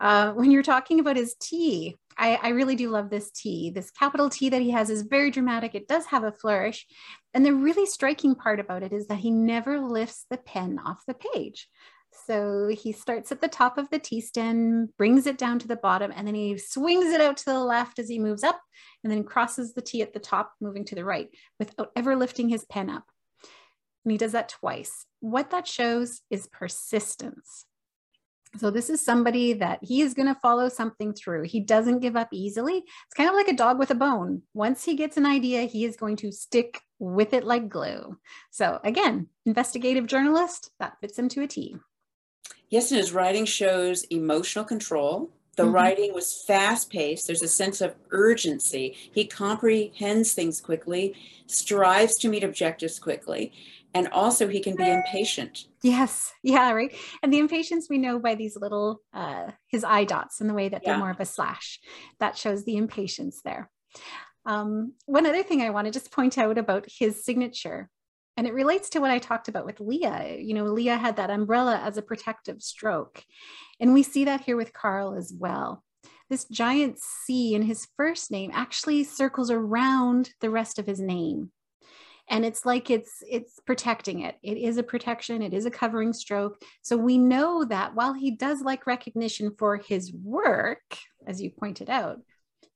Uh, 0.00 0.32
when 0.32 0.50
you're 0.50 0.62
talking 0.62 1.00
about 1.00 1.16
his 1.16 1.34
T, 1.40 1.96
I, 2.18 2.38
I 2.42 2.48
really 2.50 2.76
do 2.76 2.90
love 2.90 3.10
this 3.10 3.30
T. 3.30 3.70
This 3.70 3.90
capital 3.90 4.28
T 4.28 4.48
that 4.48 4.62
he 4.62 4.70
has 4.70 4.90
is 4.90 5.02
very 5.02 5.30
dramatic. 5.30 5.74
It 5.74 5.88
does 5.88 6.06
have 6.06 6.24
a 6.24 6.32
flourish. 6.32 6.86
And 7.32 7.44
the 7.44 7.54
really 7.54 7.86
striking 7.86 8.34
part 8.34 8.60
about 8.60 8.82
it 8.82 8.92
is 8.92 9.06
that 9.06 9.18
he 9.18 9.30
never 9.30 9.80
lifts 9.80 10.26
the 10.30 10.36
pen 10.36 10.78
off 10.84 11.02
the 11.06 11.14
page. 11.14 11.68
So 12.26 12.68
he 12.68 12.92
starts 12.92 13.32
at 13.32 13.40
the 13.40 13.48
top 13.48 13.76
of 13.76 13.90
the 13.90 13.98
T 13.98 14.20
stem, 14.20 14.90
brings 14.96 15.26
it 15.26 15.36
down 15.36 15.58
to 15.58 15.68
the 15.68 15.76
bottom, 15.76 16.12
and 16.14 16.26
then 16.26 16.34
he 16.34 16.56
swings 16.58 17.06
it 17.06 17.20
out 17.20 17.36
to 17.38 17.44
the 17.46 17.58
left 17.58 17.98
as 17.98 18.08
he 18.08 18.20
moves 18.20 18.44
up, 18.44 18.60
and 19.02 19.12
then 19.12 19.24
crosses 19.24 19.74
the 19.74 19.82
T 19.82 20.00
at 20.00 20.12
the 20.12 20.20
top, 20.20 20.52
moving 20.60 20.84
to 20.86 20.94
the 20.94 21.04
right 21.04 21.28
without 21.58 21.90
ever 21.96 22.14
lifting 22.14 22.48
his 22.48 22.64
pen 22.66 22.88
up. 22.88 23.04
And 24.04 24.12
he 24.12 24.18
does 24.18 24.32
that 24.32 24.48
twice. 24.48 25.06
What 25.20 25.50
that 25.50 25.66
shows 25.66 26.20
is 26.30 26.46
persistence. 26.46 27.66
So 28.58 28.70
this 28.70 28.88
is 28.88 29.00
somebody 29.00 29.52
that 29.54 29.80
he 29.82 30.00
is 30.00 30.14
going 30.14 30.28
to 30.28 30.40
follow 30.40 30.68
something 30.68 31.12
through. 31.12 31.42
He 31.44 31.60
doesn't 31.60 32.00
give 32.00 32.16
up 32.16 32.28
easily. 32.32 32.78
It's 32.78 33.14
kind 33.16 33.28
of 33.28 33.34
like 33.34 33.48
a 33.48 33.56
dog 33.56 33.78
with 33.78 33.90
a 33.90 33.96
bone. 33.96 34.42
Once 34.54 34.84
he 34.84 34.94
gets 34.94 35.16
an 35.16 35.26
idea, 35.26 35.62
he 35.62 35.84
is 35.84 35.96
going 35.96 36.16
to 36.16 36.30
stick 36.30 36.80
with 36.98 37.32
it 37.32 37.44
like 37.44 37.68
glue. 37.68 38.16
So 38.50 38.78
again, 38.84 39.28
investigative 39.44 40.06
journalist, 40.06 40.70
that 40.78 40.96
fits 41.00 41.18
him 41.18 41.28
to 41.30 41.42
a 41.42 41.46
T. 41.46 41.76
Yes, 42.68 42.90
and 42.90 42.98
his 42.98 43.12
writing 43.12 43.44
shows 43.44 44.04
emotional 44.04 44.64
control. 44.64 45.30
The 45.56 45.64
mm-hmm. 45.64 45.72
writing 45.72 46.14
was 46.14 46.42
fast 46.46 46.90
paced. 46.90 47.26
There's 47.26 47.42
a 47.42 47.48
sense 47.48 47.80
of 47.80 47.94
urgency. 48.10 48.96
He 49.12 49.26
comprehends 49.26 50.32
things 50.32 50.60
quickly, 50.60 51.14
strives 51.46 52.16
to 52.18 52.28
meet 52.28 52.42
objectives 52.42 52.98
quickly, 52.98 53.52
and 53.94 54.08
also 54.08 54.48
he 54.48 54.60
can 54.60 54.74
be 54.74 54.90
impatient. 54.90 55.66
Yes. 55.82 56.32
Yeah 56.42 56.72
right? 56.72 56.94
And 57.22 57.32
the 57.32 57.38
impatience 57.38 57.86
we 57.88 57.98
know 57.98 58.18
by 58.18 58.34
these 58.34 58.56
little 58.56 59.00
uh 59.14 59.52
his 59.68 59.84
eye 59.84 60.04
dots 60.04 60.40
and 60.40 60.50
the 60.50 60.54
way 60.54 60.68
that 60.68 60.82
yeah. 60.82 60.90
they're 60.90 60.98
more 60.98 61.10
of 61.10 61.20
a 61.20 61.24
slash. 61.24 61.80
That 62.18 62.36
shows 62.36 62.64
the 62.64 62.76
impatience 62.76 63.40
there. 63.44 63.70
Um, 64.46 64.92
one 65.06 65.24
other 65.24 65.42
thing 65.42 65.62
i 65.62 65.70
want 65.70 65.86
to 65.86 65.90
just 65.90 66.12
point 66.12 66.36
out 66.36 66.58
about 66.58 66.86
his 66.86 67.24
signature 67.24 67.88
and 68.36 68.46
it 68.46 68.52
relates 68.52 68.90
to 68.90 68.98
what 68.98 69.10
i 69.10 69.18
talked 69.18 69.48
about 69.48 69.64
with 69.64 69.80
leah. 69.80 70.36
You 70.38 70.54
know 70.54 70.64
leah 70.64 70.98
had 70.98 71.16
that 71.16 71.30
umbrella 71.30 71.80
as 71.82 71.96
a 71.96 72.02
protective 72.02 72.60
stroke 72.60 73.22
and 73.80 73.94
we 73.94 74.02
see 74.02 74.24
that 74.26 74.42
here 74.42 74.56
with 74.56 74.72
carl 74.72 75.14
as 75.14 75.32
well. 75.32 75.82
This 76.28 76.46
giant 76.46 76.98
c 76.98 77.54
in 77.54 77.62
his 77.62 77.86
first 77.96 78.30
name 78.30 78.50
actually 78.52 79.04
circles 79.04 79.50
around 79.50 80.30
the 80.40 80.50
rest 80.50 80.78
of 80.78 80.86
his 80.86 81.00
name 81.00 81.50
and 82.28 82.44
it's 82.44 82.64
like 82.64 82.90
it's 82.90 83.22
it's 83.28 83.60
protecting 83.66 84.20
it 84.20 84.36
it 84.42 84.56
is 84.56 84.78
a 84.78 84.82
protection 84.82 85.42
it 85.42 85.52
is 85.52 85.66
a 85.66 85.70
covering 85.70 86.12
stroke 86.12 86.62
so 86.82 86.96
we 86.96 87.18
know 87.18 87.64
that 87.64 87.94
while 87.94 88.14
he 88.14 88.30
does 88.30 88.62
like 88.62 88.86
recognition 88.86 89.52
for 89.58 89.76
his 89.76 90.12
work 90.12 90.96
as 91.26 91.40
you 91.42 91.50
pointed 91.50 91.90
out 91.90 92.18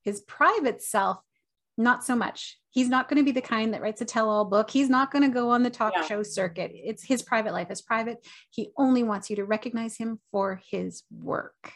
his 0.03 0.21
private 0.23 0.83
self 0.83 1.19
not 1.81 2.05
so 2.05 2.17
much. 2.17 2.59
He's 2.71 2.89
not 2.89 3.09
going 3.09 3.19
to 3.19 3.25
be 3.25 3.31
the 3.31 3.41
kind 3.41 3.73
that 3.73 3.81
writes 3.81 4.01
a 4.01 4.05
tell 4.05 4.29
all 4.29 4.45
book. 4.45 4.69
He's 4.69 4.91
not 4.91 5.13
going 5.13 5.23
to 5.23 5.29
go 5.33 5.51
on 5.51 5.63
the 5.63 5.71
talk 5.71 5.93
Yeah. 5.95 6.05
show 6.05 6.23
circuit. 6.25 6.73
It's 6.75 7.05
his 7.05 7.23
private 7.23 7.53
life 7.53 7.71
is 7.71 7.81
private. 7.81 8.27
He 8.51 8.73
only 8.77 9.05
wants 9.05 9.31
you 9.31 9.37
to 9.37 9.45
recognize 9.45 9.97
him 9.97 10.19
for 10.33 10.61
his 10.71 11.05
work. 11.11 11.73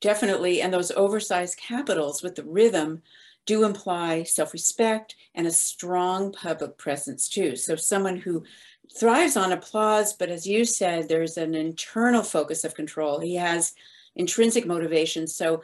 Definitely. 0.00 0.60
And 0.60 0.74
those 0.74 0.90
oversized 0.90 1.56
capitals 1.56 2.22
with 2.22 2.34
the 2.34 2.44
rhythm 2.44 3.02
do 3.46 3.64
imply 3.64 4.24
self 4.24 4.52
respect 4.52 5.16
and 5.34 5.46
a 5.46 5.52
strong 5.52 6.32
public 6.32 6.76
presence, 6.78 7.28
too. 7.28 7.56
So, 7.56 7.76
someone 7.76 8.16
who 8.16 8.44
thrives 8.98 9.36
on 9.36 9.52
applause, 9.52 10.12
but 10.12 10.28
as 10.28 10.46
you 10.46 10.64
said, 10.64 11.08
there's 11.08 11.36
an 11.36 11.54
internal 11.54 12.22
focus 12.22 12.64
of 12.64 12.74
control. 12.74 13.20
He 13.20 13.36
has 13.36 13.72
intrinsic 14.14 14.66
motivation. 14.66 15.26
So, 15.26 15.62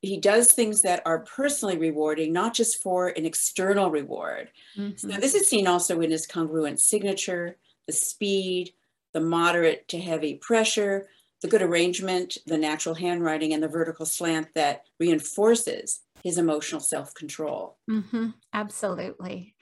he 0.00 0.16
does 0.20 0.52
things 0.52 0.82
that 0.82 1.02
are 1.06 1.20
personally 1.20 1.76
rewarding, 1.76 2.32
not 2.32 2.54
just 2.54 2.80
for 2.82 3.08
an 3.08 3.26
external 3.26 3.90
reward. 3.90 4.50
So, 4.96 5.08
Mhm. 5.08 5.20
this 5.20 5.34
is 5.34 5.48
seen 5.48 5.66
also 5.66 6.00
in 6.00 6.10
his 6.10 6.26
congruent 6.26 6.80
signature, 6.80 7.56
the 7.86 7.92
speed, 7.92 8.74
the 9.12 9.20
moderate 9.20 9.88
to 9.88 9.98
heavy 9.98 10.36
pressure, 10.36 11.08
the 11.40 11.48
good 11.48 11.62
arrangement, 11.62 12.38
the 12.46 12.58
natural 12.58 12.94
handwriting, 12.94 13.52
and 13.54 13.62
the 13.62 13.68
vertical 13.68 14.06
slant 14.06 14.54
that 14.54 14.84
reinforces 15.00 16.00
his 16.22 16.38
emotional 16.38 16.80
self 16.80 17.14
control. 17.14 17.78
Mhm. 17.90 18.34
Absolutely. 18.52 19.54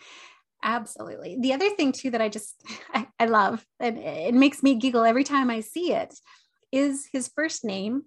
Absolutely. 0.62 1.36
The 1.40 1.52
other 1.52 1.70
thing 1.70 1.92
too 1.92 2.10
that 2.10 2.20
I 2.20 2.28
just 2.28 2.60
I, 2.94 3.06
I 3.18 3.26
love 3.26 3.64
and 3.80 3.98
it 3.98 4.34
makes 4.34 4.62
me 4.62 4.74
giggle 4.74 5.04
every 5.04 5.24
time 5.24 5.50
I 5.50 5.60
see 5.60 5.92
it 5.92 6.14
is 6.72 7.08
his 7.12 7.30
first 7.34 7.64
name. 7.64 8.04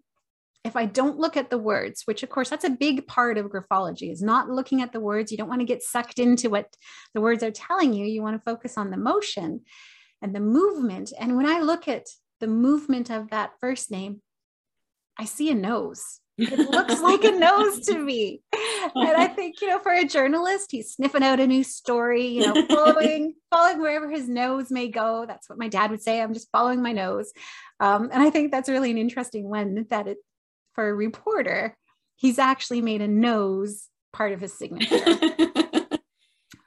If 0.65 0.75
I 0.75 0.86
don't 0.86 1.18
look 1.18 1.38
at 1.38 1.50
the 1.50 1.58
words, 1.58 2.01
which 2.03 2.22
of 2.22 2.29
course 2.29 2.50
that's 2.50 2.65
a 2.65 2.70
big 2.70 3.08
part 3.08 3.38
of 3.38 3.46
graphology, 3.46 4.12
is 4.12 4.22
not 4.22 4.50
looking 4.50 4.82
at 4.82 4.91
the 4.91 5.00
words. 5.00 5.32
You 5.32 5.38
don't 5.38 5.48
want 5.48 5.62
to 5.62 5.65
get 5.65 5.82
sucked 5.82 6.20
into 6.20 6.50
what 6.50 6.75
the 7.13 7.22
words 7.22 7.44
are 7.44 7.51
telling 7.51 7.94
you. 7.94 8.06
You 8.06 8.22
want 8.22 8.36
to 8.36 8.44
focus 8.44 8.77
on 8.77 8.89
the 8.91 8.98
motion 8.98 9.62
and 10.22 10.36
the 10.36 10.41
movement. 10.41 11.13
And 11.18 11.38
when 11.38 11.46
I 11.46 11.62
look 11.62 11.88
at 11.88 12.08
the 12.41 12.48
movement 12.48 13.10
of 13.10 13.29
that 13.29 13.51
first 13.62 13.89
name, 13.89 14.22
I 15.18 15.25
see 15.25 15.50
a 15.50 15.56
nose. 15.56 16.20
It 16.41 16.69
looks 16.69 17.01
like 17.01 17.24
a 17.24 17.31
nose 17.31 17.86
to 17.88 17.98
me. 17.98 18.41
And 18.53 19.17
I 19.17 19.27
think, 19.27 19.62
you 19.62 19.67
know, 19.67 19.79
for 19.79 19.91
a 19.91 20.05
journalist, 20.05 20.72
he's 20.72 20.93
sniffing 20.93 21.24
out 21.24 21.39
a 21.39 21.48
new 21.48 21.63
story, 21.63 22.27
you 22.27 22.48
know, 22.48 22.65
following, 22.69 23.36
following 23.51 23.79
wherever 23.79 24.10
his 24.10 24.27
nose 24.27 24.72
may 24.72 24.88
go. 24.88 25.25
That's 25.27 25.50
what 25.50 25.60
my 25.60 25.67
dad 25.67 25.91
would 25.91 26.01
say. 26.01 26.22
I'm 26.22 26.34
just 26.34 26.51
following 26.51 26.81
my 26.81 26.93
nose. 26.93 27.31
Um, 27.79 28.10
and 28.12 28.22
I 28.22 28.29
think 28.29 28.51
that's 28.51 28.69
really 28.69 28.91
an 28.91 28.98
interesting 28.98 29.50
one 29.50 29.86
that 29.89 30.08
it 30.08 30.17
for 30.74 30.88
a 30.88 30.93
reporter, 30.93 31.75
he's 32.15 32.39
actually 32.39 32.81
made 32.81 33.01
a 33.01 33.08
nose 33.08 33.89
part 34.13 34.31
of 34.31 34.39
his 34.39 34.58
signature. 34.58 34.98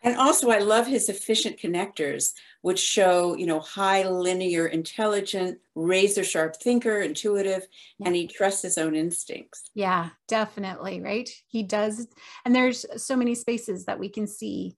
and 0.02 0.16
also, 0.16 0.50
I 0.50 0.58
love 0.58 0.86
his 0.86 1.08
efficient 1.08 1.58
connectors, 1.58 2.32
which 2.62 2.80
show, 2.80 3.36
you 3.36 3.46
know, 3.46 3.60
high 3.60 4.08
linear, 4.08 4.66
intelligent, 4.66 5.58
razor 5.74 6.24
sharp 6.24 6.56
thinker, 6.56 7.00
intuitive, 7.00 7.66
and 8.04 8.14
he 8.14 8.26
trusts 8.26 8.62
his 8.62 8.78
own 8.78 8.94
instincts. 8.94 9.70
yeah, 9.74 10.10
definitely. 10.28 11.00
Right. 11.00 11.30
He 11.46 11.62
does. 11.62 12.08
And 12.44 12.54
there's 12.54 12.84
so 12.96 13.16
many 13.16 13.34
spaces 13.34 13.84
that 13.84 13.98
we 13.98 14.08
can 14.08 14.26
see 14.26 14.76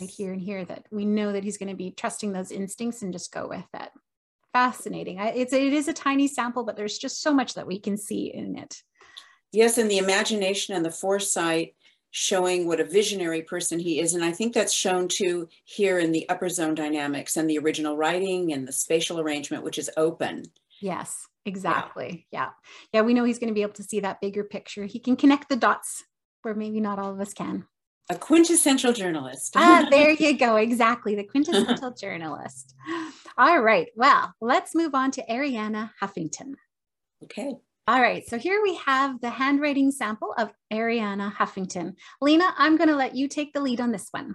right 0.00 0.10
here 0.10 0.32
and 0.32 0.40
here 0.40 0.64
that 0.64 0.86
we 0.90 1.04
know 1.04 1.32
that 1.32 1.44
he's 1.44 1.58
going 1.58 1.70
to 1.70 1.76
be 1.76 1.90
trusting 1.90 2.32
those 2.32 2.50
instincts 2.50 3.02
and 3.02 3.12
just 3.12 3.32
go 3.32 3.48
with 3.48 3.68
it. 3.74 3.88
Fascinating. 4.52 5.20
I, 5.20 5.28
it's 5.28 5.52
it 5.52 5.72
is 5.72 5.88
a 5.88 5.92
tiny 5.92 6.28
sample, 6.28 6.64
but 6.64 6.76
there's 6.76 6.98
just 6.98 7.22
so 7.22 7.32
much 7.32 7.54
that 7.54 7.66
we 7.66 7.78
can 7.78 7.96
see 7.96 8.32
in 8.34 8.56
it. 8.56 8.82
Yes, 9.52 9.78
and 9.78 9.90
the 9.90 9.98
imagination 9.98 10.74
and 10.74 10.84
the 10.84 10.90
foresight 10.90 11.74
showing 12.18 12.66
what 12.66 12.80
a 12.80 12.84
visionary 12.84 13.42
person 13.42 13.78
he 13.78 14.00
is. 14.00 14.14
And 14.14 14.24
I 14.24 14.32
think 14.32 14.54
that's 14.54 14.72
shown 14.72 15.06
too 15.06 15.46
here 15.64 15.98
in 15.98 16.12
the 16.12 16.26
upper 16.30 16.48
zone 16.48 16.74
dynamics 16.74 17.36
and 17.36 17.48
the 17.48 17.58
original 17.58 17.94
writing 17.94 18.54
and 18.54 18.66
the 18.66 18.72
spatial 18.72 19.20
arrangement, 19.20 19.62
which 19.62 19.76
is 19.76 19.90
open. 19.98 20.44
Yes, 20.80 21.26
exactly. 21.44 22.26
Yeah. 22.30 22.52
Yeah. 22.94 23.02
We 23.02 23.12
know 23.12 23.24
he's 23.24 23.38
going 23.38 23.50
to 23.50 23.54
be 23.54 23.60
able 23.60 23.74
to 23.74 23.82
see 23.82 24.00
that 24.00 24.22
bigger 24.22 24.44
picture. 24.44 24.86
He 24.86 24.98
can 24.98 25.16
connect 25.16 25.50
the 25.50 25.56
dots 25.56 26.04
where 26.40 26.54
maybe 26.54 26.80
not 26.80 26.98
all 26.98 27.12
of 27.12 27.20
us 27.20 27.34
can. 27.34 27.66
A 28.08 28.14
quintessential 28.14 28.94
journalist. 28.94 29.52
ah, 29.54 29.86
there 29.90 30.12
you 30.12 30.38
go. 30.38 30.56
Exactly. 30.56 31.16
The 31.16 31.24
quintessential 31.24 31.90
journalist. 32.00 32.74
All 33.36 33.60
right. 33.60 33.88
Well, 33.94 34.32
let's 34.40 34.74
move 34.74 34.94
on 34.94 35.10
to 35.10 35.22
Arianna 35.28 35.90
Huffington. 36.00 36.54
okay. 37.24 37.56
All 37.88 38.00
right. 38.00 38.28
So 38.28 38.36
here 38.36 38.60
we 38.64 38.74
have 38.84 39.20
the 39.20 39.30
handwriting 39.30 39.92
sample 39.92 40.34
of 40.36 40.50
Arianna 40.72 41.32
Huffington. 41.32 41.94
Lena, 42.20 42.52
I'm 42.58 42.76
going 42.76 42.88
to 42.88 42.96
let 42.96 43.14
you 43.14 43.28
take 43.28 43.52
the 43.52 43.60
lead 43.60 43.80
on 43.80 43.92
this 43.92 44.08
one. 44.10 44.34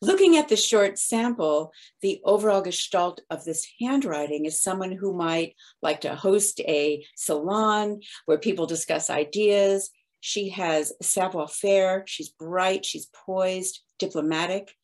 Looking 0.00 0.38
at 0.38 0.48
the 0.48 0.56
short 0.56 0.98
sample, 0.98 1.70
the 2.00 2.22
overall 2.24 2.62
gestalt 2.62 3.20
of 3.28 3.44
this 3.44 3.68
handwriting 3.78 4.46
is 4.46 4.62
someone 4.62 4.92
who 4.92 5.12
might 5.12 5.54
like 5.82 6.00
to 6.00 6.14
host 6.14 6.60
a 6.60 7.04
salon 7.14 8.00
where 8.24 8.38
people 8.38 8.64
discuss 8.64 9.10
ideas. 9.10 9.90
She 10.20 10.48
has 10.48 10.94
savoir 11.02 11.46
faire, 11.46 12.04
she's 12.06 12.30
bright, 12.30 12.86
she's 12.86 13.10
poised, 13.26 13.80
diplomatic, 13.98 14.74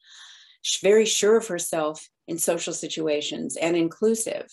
very 0.82 1.06
sure 1.06 1.38
of 1.38 1.46
herself 1.46 2.06
in 2.28 2.36
social 2.36 2.74
situations 2.74 3.56
and 3.56 3.76
inclusive. 3.76 4.46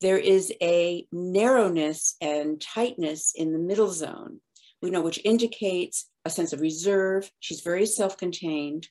There 0.00 0.18
is 0.18 0.52
a 0.62 1.06
narrowness 1.12 2.16
and 2.20 2.60
tightness 2.60 3.32
in 3.34 3.52
the 3.52 3.58
middle 3.58 3.90
zone, 3.90 4.40
we 4.80 4.90
know, 4.90 5.02
which 5.02 5.20
indicates 5.24 6.08
a 6.24 6.30
sense 6.30 6.52
of 6.52 6.60
reserve. 6.60 7.30
She's 7.40 7.60
very 7.60 7.86
self 7.86 8.16
contained. 8.16 8.88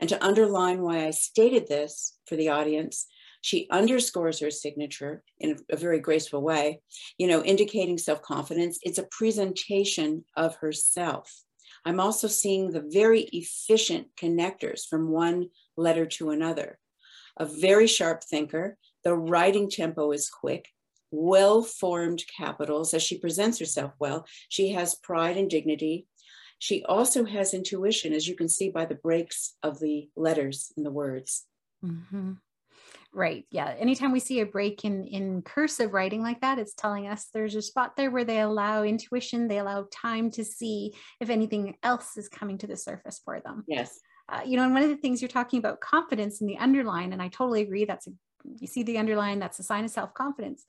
And 0.00 0.08
to 0.08 0.24
underline 0.24 0.82
why 0.82 1.06
I 1.06 1.10
stated 1.10 1.66
this 1.66 2.16
for 2.26 2.36
the 2.36 2.48
audience, 2.48 3.06
she 3.40 3.68
underscores 3.70 4.40
her 4.40 4.50
signature 4.50 5.22
in 5.38 5.58
a, 5.70 5.76
very 5.76 5.98
graceful 5.98 6.40
way, 6.40 6.80
you 7.18 7.26
know, 7.26 7.42
indicating 7.42 7.98
self 7.98 8.22
confidence. 8.22 8.78
It's 8.82 8.98
a 8.98 9.08
presentation 9.10 10.24
of 10.36 10.56
herself. 10.56 11.30
I'm 11.84 12.00
also 12.00 12.28
seeing 12.28 12.70
the 12.70 12.84
very 12.88 13.22
efficient 13.32 14.08
connectors 14.16 14.86
from 14.88 15.10
one 15.10 15.48
letter 15.76 16.06
to 16.06 16.30
another. 16.30 16.78
A 17.36 17.44
very 17.44 17.86
sharp 17.86 18.24
thinker. 18.24 18.78
The 19.04 19.14
writing 19.14 19.70
tempo 19.70 20.12
is 20.12 20.30
quick, 20.30 20.68
well 21.10 21.62
formed 21.62 22.24
capitals 22.36 22.94
as 22.94 23.02
she 23.02 23.18
presents 23.18 23.58
herself 23.58 23.92
well. 23.98 24.26
She 24.48 24.72
has 24.72 24.94
pride 24.94 25.36
and 25.36 25.48
dignity. 25.50 26.06
She 26.58 26.82
also 26.84 27.24
has 27.24 27.52
intuition, 27.52 28.12
as 28.14 28.26
you 28.26 28.34
can 28.34 28.48
see 28.48 28.70
by 28.70 28.86
the 28.86 28.94
breaks 28.94 29.56
of 29.62 29.80
the 29.80 30.08
letters 30.16 30.72
and 30.76 30.86
the 30.86 30.90
words. 30.90 31.46
Mhm. 31.84 32.38
Right. 33.12 33.46
Yeah. 33.50 33.74
Anytime 33.78 34.10
we 34.10 34.18
see 34.18 34.40
a 34.40 34.46
break 34.46 34.84
in 34.84 35.04
in 35.06 35.42
cursive 35.42 35.92
writing 35.92 36.22
like 36.22 36.40
that, 36.40 36.58
it's 36.58 36.74
telling 36.74 37.06
us 37.06 37.26
there's 37.26 37.54
a 37.54 37.62
spot 37.62 37.94
there 37.96 38.10
where 38.10 38.24
they 38.24 38.40
allow 38.40 38.82
intuition, 38.82 39.46
they 39.46 39.58
allow 39.58 39.86
time 39.92 40.30
to 40.32 40.44
see 40.44 40.94
if 41.20 41.30
anything 41.30 41.76
else 41.82 42.16
is 42.16 42.28
coming 42.28 42.58
to 42.58 42.66
the 42.66 42.76
surface 42.76 43.20
for 43.24 43.40
them. 43.40 43.64
Yes. 43.68 44.00
Uh, 44.28 44.40
you 44.44 44.56
know, 44.56 44.64
and 44.64 44.74
one 44.74 44.82
of 44.82 44.88
the 44.88 44.96
things 44.96 45.20
you're 45.20 45.28
talking 45.28 45.58
about 45.58 45.80
confidence 45.80 46.40
in 46.40 46.46
the 46.46 46.56
underline, 46.56 47.12
and 47.12 47.22
I 47.22 47.28
totally 47.28 47.60
agree. 47.62 47.84
That's 47.84 48.06
a 48.06 48.12
you 48.60 48.66
see 48.66 48.82
the 48.82 48.98
underline, 48.98 49.38
that's 49.38 49.58
a 49.58 49.62
sign 49.62 49.84
of 49.84 49.90
self 49.90 50.14
confidence. 50.14 50.64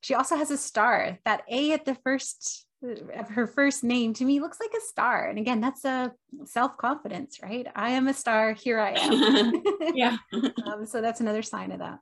She 0.00 0.14
also 0.14 0.36
has 0.36 0.50
a 0.50 0.58
star. 0.58 1.18
That 1.24 1.42
A 1.48 1.72
at 1.72 1.84
the 1.84 1.94
first 1.94 2.66
of 3.14 3.28
her 3.30 3.46
first 3.46 3.84
name 3.84 4.12
to 4.14 4.24
me 4.24 4.40
looks 4.40 4.58
like 4.58 4.72
a 4.76 4.80
star. 4.80 5.28
And 5.28 5.38
again, 5.38 5.60
that's 5.60 5.84
a 5.84 6.12
self 6.44 6.76
confidence, 6.76 7.38
right? 7.42 7.66
I 7.76 7.90
am 7.90 8.08
a 8.08 8.14
star. 8.14 8.52
Here 8.54 8.80
I 8.80 8.92
am. 8.98 9.62
Yeah. 9.94 10.16
um, 10.66 10.86
so 10.86 11.00
that's 11.00 11.20
another 11.20 11.42
sign 11.42 11.70
of 11.70 11.78
that. 11.80 11.98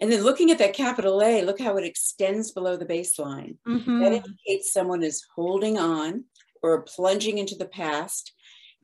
And 0.00 0.10
then 0.10 0.22
looking 0.22 0.50
at 0.50 0.58
that 0.58 0.72
capital 0.72 1.22
A, 1.22 1.42
look 1.44 1.60
how 1.60 1.76
it 1.76 1.84
extends 1.84 2.52
below 2.52 2.76
the 2.76 2.86
baseline. 2.86 3.56
That 3.66 3.82
Mhm. 3.82 4.16
indicates 4.16 4.72
someone 4.72 5.02
is 5.02 5.24
holding 5.34 5.78
on 5.78 6.24
or 6.62 6.82
plunging 6.82 7.38
into 7.38 7.54
the 7.54 7.66
past 7.68 8.32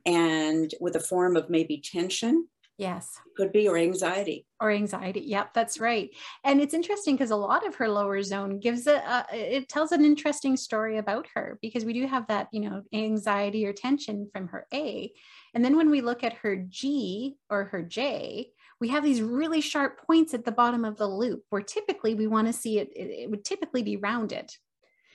and 0.06 0.72
with 0.80 0.96
a 0.96 1.00
form 1.00 1.37
of 1.37 1.49
maybe 1.50 1.78
tension, 1.82 2.49
Yes. 2.80 3.20
could 3.37 3.52
be, 3.52 3.68
or 3.68 3.76
anxiety. 3.76 4.46
Or 4.60 4.70
anxiety. 4.70 5.20
Yep, 5.20 5.54
that's 5.54 5.78
right. 5.78 6.10
And 6.44 6.60
it's 6.60 6.75
interesting 6.75 7.14
because 7.14 7.30
a 7.30 7.37
lot 7.37 7.66
of 7.66 7.75
her 7.76 7.88
lower 7.88 8.22
zone 8.22 8.58
gives 8.58 8.87
a, 8.87 8.96
a, 8.96 9.26
it 9.56 9.68
tells 9.68 9.92
an 9.92 10.04
interesting 10.04 10.56
story 10.56 10.96
about 10.99 11.26
her 11.34 11.58
because 11.60 11.84
we 11.84 11.92
do 11.92 12.06
have 12.06 12.26
that, 12.28 12.49
you 12.52 12.60
know, 12.60 12.82
anxiety 12.92 13.66
or 13.66 13.72
tension 13.72 14.28
from 14.32 14.49
her 14.49 14.66
A. 14.72 15.12
And 15.54 15.64
then 15.64 15.76
when 15.76 15.90
we 15.90 16.00
look 16.00 16.25
at 16.25 16.34
her 16.34 16.56
G 16.68 17.37
or 17.49 17.64
her 17.64 17.82
J, 17.82 18.50
we 18.80 18.88
have 18.88 19.04
these 19.04 19.20
really 19.20 19.60
sharp 19.60 20.06
points 20.06 20.32
at 20.32 20.44
the 20.44 20.52
bottom 20.52 20.84
of 20.84 20.96
the 20.96 21.06
loop 21.08 21.44
where 21.50 21.62
typically 21.62 22.14
we 22.14 22.26
want 22.26 22.46
to 22.46 22.52
see 22.52 22.78
it, 22.78 22.88
it, 22.96 23.10
it 23.10 23.30
would 23.30 23.44
typically 23.44 23.82
be 23.82 23.96
rounded. 23.96 24.50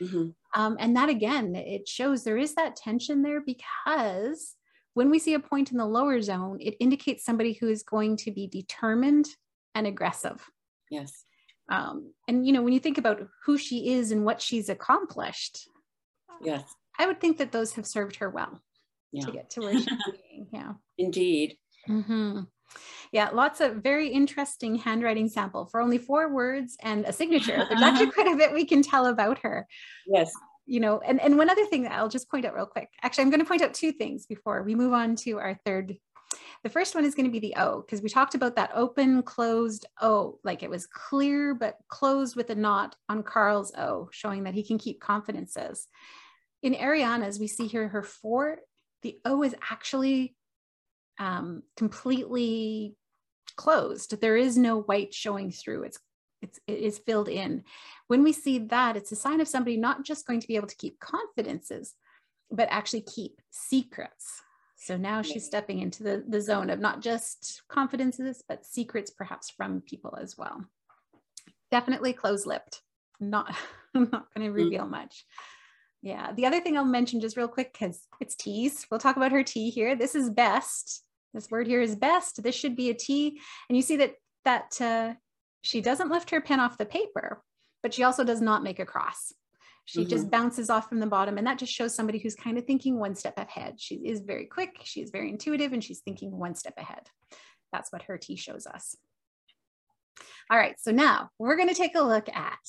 Mhm. 0.02 0.36
Um, 0.54 0.78
and 0.80 0.96
that 0.96 1.10
again, 1.10 1.56
it 1.56 1.88
shows 1.88 2.24
there 2.24 2.38
is 2.38 2.56
that 2.56 2.76
tension 2.76 3.22
there 3.22 3.42
because 3.42 4.56
when 4.96 5.10
we 5.12 5.20
see 5.20 5.36
a 5.36 5.40
point 5.40 5.72
in 5.72 5.78
the 5.78 5.86
lower 5.86 6.20
zone, 6.22 6.58
it 6.60 6.76
indicates 6.80 7.24
somebody 7.24 7.54
who 7.54 7.68
is 7.70 7.84
going 7.84 8.18
to 8.18 8.32
be 8.32 8.48
determined 8.48 9.28
and 9.76 9.86
aggressive. 9.86 10.44
Yes. 10.90 11.26
Um, 11.70 12.14
and 12.28 12.46
you 12.48 12.54
know, 12.54 12.62
when 12.64 12.74
you 12.74 12.80
think 12.80 12.98
about 12.98 13.22
who 13.46 13.58
she 13.58 13.94
is 13.94 14.12
and 14.12 14.26
what 14.26 14.42
she's 14.42 14.70
accomplished, 14.70 15.70
Yes. 16.42 16.64
I 17.00 17.08
would 17.08 17.20
think 17.22 17.38
that 17.38 17.52
those 17.52 17.74
have 17.74 17.86
served 17.88 18.18
her 18.18 18.30
well. 18.30 18.62
Yeah. 19.12 19.26
to 19.26 19.32
get 19.32 19.50
to 19.52 19.62
where 19.62 19.74
she's 19.74 19.86
being. 20.30 20.48
Yeah. 20.52 20.74
Indeed. 20.98 21.58
hmm 21.86 22.42
Yeah, 23.14 23.30
lots 23.30 23.62
of 23.62 23.76
very 23.78 24.10
interesting 24.10 24.76
handwriting 24.76 25.30
sample 25.30 25.66
for 25.66 25.80
only 25.82 25.98
four 25.98 26.34
words 26.34 26.76
and 26.82 27.06
a 27.06 27.14
signature. 27.14 27.66
There's 27.70 27.82
actually 27.90 28.12
quite 28.12 28.28
a 28.28 28.36
bit 28.36 28.54
we 28.54 28.66
can 28.66 28.82
tell 28.82 29.06
about 29.08 29.40
her. 29.40 29.68
Yes. 30.08 30.32
You 30.68 30.80
know, 30.80 31.00
and, 31.00 31.22
and 31.22 31.38
one 31.38 31.50
other 31.50 31.66
thing 31.66 31.84
that 31.84 31.92
I'll 31.92 32.10
just 32.10 32.30
point 32.30 32.46
out 32.46 32.56
real 32.56 32.66
quick. 32.66 32.90
Actually, 33.04 33.24
I'm 33.24 33.30
going 33.30 33.40
to 33.40 33.46
point 33.46 33.62
out 33.62 33.76
two 33.76 33.92
things 33.92 34.26
before 34.26 34.64
we 34.64 34.74
move 34.74 34.94
on 34.94 35.16
to 35.18 35.38
our 35.38 35.60
third. 35.64 35.96
The 36.64 36.70
first 36.70 36.96
one 36.96 37.06
is 37.06 37.14
going 37.14 37.28
to 37.28 37.32
be 37.32 37.40
the 37.40 37.56
O, 37.58 37.82
because 37.82 38.02
we 38.02 38.10
talked 38.10 38.34
about 38.34 38.56
that 38.56 38.72
open, 38.74 39.22
closed 39.22 39.86
O, 40.02 40.40
like 40.44 40.64
it 40.64 40.70
was 40.70 40.88
clear 40.88 41.54
but 41.54 41.78
closed 41.88 42.36
with 42.36 42.50
a 42.50 42.56
knot 42.56 42.96
on 43.08 43.22
Carl's 43.22 43.72
O, 43.78 44.10
showing 44.12 44.46
that 44.46 44.56
he 44.56 44.64
can 44.64 44.80
keep 44.80 45.00
confidences. 45.00 45.88
In 46.64 46.74
Arianna's, 46.74 47.40
we 47.40 47.48
see 47.48 47.68
here 47.68 47.88
her 47.88 48.02
four, 48.02 48.58
the 49.04 49.20
O 49.24 49.44
is 49.44 49.54
actually 49.70 50.36
um, 51.20 51.62
completely 51.78 52.96
closed. 53.56 54.20
There 54.20 54.36
is 54.36 54.58
no 54.58 54.82
white 54.82 55.14
showing 55.14 55.52
through. 55.52 55.84
It's 55.84 56.00
it's 56.46 56.60
it 56.68 56.80
is 56.80 57.00
filled 57.00 57.30
in. 57.30 57.64
When 58.08 58.24
we 58.24 58.32
see 58.32 58.60
that, 58.60 58.96
it's 58.96 59.12
a 59.12 59.16
sign 59.16 59.42
of 59.42 59.48
somebody 59.48 59.78
not 59.78 60.06
just 60.06 60.26
going 60.26 60.40
to 60.40 60.48
be 60.48 60.56
able 60.56 60.68
to 60.68 60.78
keep 60.78 61.00
confidences, 61.00 61.96
but 62.52 62.68
actually 62.70 63.02
keep 63.02 63.42
secrets. 63.52 64.42
So 64.78 64.98
now 64.98 65.22
she's 65.22 65.46
stepping 65.46 65.80
into 65.80 66.04
the, 66.04 66.24
the 66.28 66.42
zone 66.42 66.70
of 66.70 66.80
not 66.80 67.02
just 67.02 67.64
confidences, 67.70 68.44
but 68.48 68.66
secrets 68.66 69.10
perhaps 69.10 69.50
from 69.50 69.82
people 69.82 70.18
as 70.22 70.38
well. 70.38 70.64
Definitely 71.72 72.14
close-lipped. 72.14 72.82
Not, 73.20 73.56
I'm 73.96 74.10
not 74.12 74.28
going 74.34 74.46
to 74.46 74.52
reveal 74.52 74.86
much. 74.86 75.26
Yeah. 76.04 76.34
The 76.34 76.46
other 76.46 76.62
thing 76.62 76.78
I'll 76.78 76.86
mention 76.86 77.20
just 77.20 77.38
real 77.38 77.48
quick, 77.48 77.74
because 77.74 78.06
it's 78.22 78.36
T's. 78.36 78.86
We'll 78.92 79.00
talk 79.00 79.18
about 79.18 79.32
her 79.32 79.44
T 79.44 79.72
here. 79.72 79.96
This 79.96 80.14
is 80.14 80.30
best. 80.30 81.04
This 81.34 81.50
word 81.50 81.66
here 81.66 81.82
is 81.82 81.96
best. 81.96 82.44
This 82.44 82.54
should 82.54 82.76
be 82.76 82.92
a 82.92 82.94
T. 82.94 83.40
And 83.70 83.76
you 83.76 83.82
see 83.82 83.98
that 83.98 84.14
that 84.44 84.80
uh, 84.80 85.14
she 85.66 85.82
doesn't 85.82 86.10
lift 86.12 86.30
her 86.30 86.42
pen 86.42 86.60
off 86.60 86.78
the 86.78 86.86
paper, 86.86 87.44
but 87.82 87.94
she 87.94 88.04
also 88.04 88.24
does 88.24 88.40
not 88.42 88.64
make 88.64 88.80
a 88.80 88.86
cross. 88.86 89.34
She 89.86 90.06
Mhm. 90.06 90.10
just 90.10 90.30
bounces 90.30 90.70
off 90.70 90.88
from 90.90 91.00
the 91.00 91.08
bottom. 91.08 91.38
And 91.38 91.46
that 91.48 91.58
just 91.60 91.74
shows 91.74 91.94
somebody 91.94 92.20
who's 92.20 92.36
kind 92.36 92.58
of 92.58 92.66
thinking 92.66 93.00
one 93.00 93.16
step 93.16 93.38
ahead. 93.38 93.80
She 93.80 93.96
is 93.96 94.22
very 94.22 94.46
quick, 94.46 94.82
she's 94.84 95.10
very 95.10 95.30
intuitive, 95.30 95.74
and 95.74 95.84
she's 95.84 96.02
thinking 96.02 96.32
one 96.32 96.56
step 96.56 96.76
ahead. 96.78 97.10
That's 97.72 97.92
what 97.92 98.04
her 98.04 98.18
T 98.18 98.36
shows 98.36 98.66
us. 98.68 98.96
All 100.50 100.58
right, 100.58 100.80
so 100.80 100.92
now 100.92 101.32
we're 101.40 101.56
going 101.56 101.70
to 101.70 101.76
take 101.76 101.96
a 101.96 102.02
look 102.02 102.30
at 102.30 102.60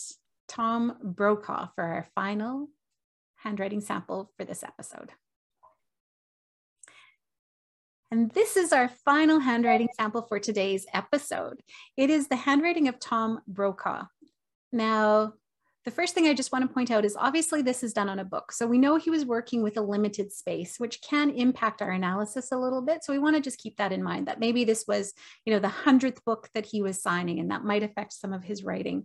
Tom 0.48 0.98
Brokaw 1.02 1.68
for 1.74 1.84
our 1.84 2.06
final 2.14 2.68
handwriting 3.36 3.80
sample 3.82 4.32
for 4.36 4.44
this 4.44 4.62
episode. 4.62 5.12
And 8.10 8.30
this 8.30 8.56
is 8.56 8.72
our 8.72 8.88
final 8.88 9.40
handwriting 9.40 9.88
sample 9.96 10.22
for 10.22 10.38
today's 10.38 10.86
episode. 10.94 11.60
It 11.96 12.08
is 12.08 12.28
the 12.28 12.36
handwriting 12.36 12.86
of 12.86 13.00
Tom 13.00 13.40
Brokaw. 13.48 14.04
Now, 14.72 15.32
the 15.84 15.90
first 15.90 16.14
thing 16.14 16.26
I 16.26 16.34
just 16.34 16.52
want 16.52 16.68
to 16.68 16.72
point 16.72 16.90
out 16.90 17.04
is 17.04 17.16
obviously 17.16 17.62
this 17.62 17.82
is 17.82 17.92
done 17.92 18.08
on 18.08 18.18
a 18.18 18.24
book. 18.24 18.52
So 18.52 18.66
we 18.66 18.78
know 18.78 18.96
he 18.96 19.10
was 19.10 19.24
working 19.24 19.62
with 19.62 19.76
a 19.76 19.82
limited 19.82 20.32
space, 20.32 20.78
which 20.78 21.00
can 21.00 21.30
impact 21.30 21.80
our 21.80 21.90
analysis 21.90 22.50
a 22.50 22.58
little 22.58 22.82
bit. 22.82 23.04
So 23.04 23.12
we 23.12 23.20
want 23.20 23.36
to 23.36 23.42
just 23.42 23.58
keep 23.58 23.76
that 23.76 23.92
in 23.92 24.02
mind 24.02 24.26
that 24.26 24.40
maybe 24.40 24.64
this 24.64 24.84
was, 24.86 25.12
you 25.44 25.52
know, 25.52 25.60
the 25.60 25.68
hundredth 25.68 26.24
book 26.24 26.48
that 26.54 26.66
he 26.66 26.82
was 26.82 27.00
signing, 27.00 27.38
and 27.38 27.50
that 27.50 27.64
might 27.64 27.84
affect 27.84 28.12
some 28.12 28.32
of 28.32 28.42
his 28.42 28.64
writing. 28.64 29.04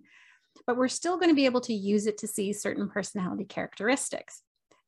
But 0.66 0.76
we're 0.76 0.88
still 0.88 1.18
going 1.18 1.30
to 1.30 1.36
be 1.36 1.46
able 1.46 1.62
to 1.62 1.74
use 1.74 2.08
it 2.08 2.18
to 2.20 2.28
see 2.28 2.52
certain 2.52 2.90
personality 2.90 3.46
characteristics. 3.46 4.42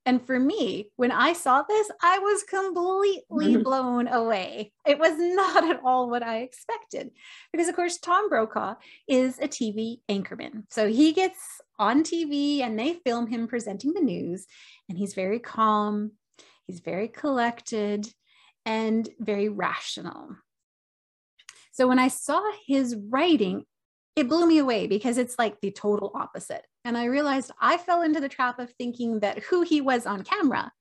And 0.05 0.25
for 0.25 0.37
me, 0.37 0.89
when 0.97 1.11
I 1.11 1.33
saw 1.33 1.63
this, 1.63 1.89
I 2.01 2.19
was 2.19 2.43
completely 2.43 3.57
blown 3.63 4.07
away. 4.07 4.73
It 4.85 4.99
was 4.99 5.13
not 5.17 5.63
at 5.69 5.79
all 5.83 6.09
what 6.09 6.23
I 6.23 6.39
expected. 6.39 7.11
Because, 7.51 7.69
of 7.69 7.75
course, 7.75 7.97
Tom 7.97 8.29
Brokaw 8.29 8.75
is 9.07 9.39
a 9.39 9.47
TV 9.47 9.99
anchorman. 10.09 10.63
So 10.69 10.87
he 10.87 11.13
gets 11.13 11.39
on 11.79 12.03
TV 12.03 12.61
and 12.61 12.77
they 12.77 12.95
film 13.05 13.27
him 13.27 13.47
presenting 13.47 13.93
the 13.93 14.01
news, 14.01 14.45
and 14.89 14.97
he's 14.97 15.13
very 15.13 15.39
calm, 15.39 16.11
he's 16.67 16.79
very 16.81 17.07
collected, 17.07 18.07
and 18.65 19.07
very 19.19 19.49
rational. 19.49 20.35
So 21.71 21.87
when 21.87 21.99
I 21.99 22.09
saw 22.09 22.41
his 22.67 22.95
writing, 22.95 23.65
it 24.15 24.29
blew 24.29 24.45
me 24.45 24.59
away 24.59 24.87
because 24.87 25.17
it's 25.17 25.39
like 25.39 25.59
the 25.59 25.71
total 25.71 26.11
opposite. 26.13 26.65
And 26.85 26.97
I 26.97 27.05
realized 27.05 27.51
I 27.59 27.77
fell 27.77 28.03
into 28.03 28.19
the 28.19 28.29
trap 28.29 28.59
of 28.59 28.71
thinking 28.71 29.21
that 29.21 29.39
who 29.39 29.63
he 29.63 29.81
was 29.81 30.05
on 30.05 30.23
camera 30.23 30.71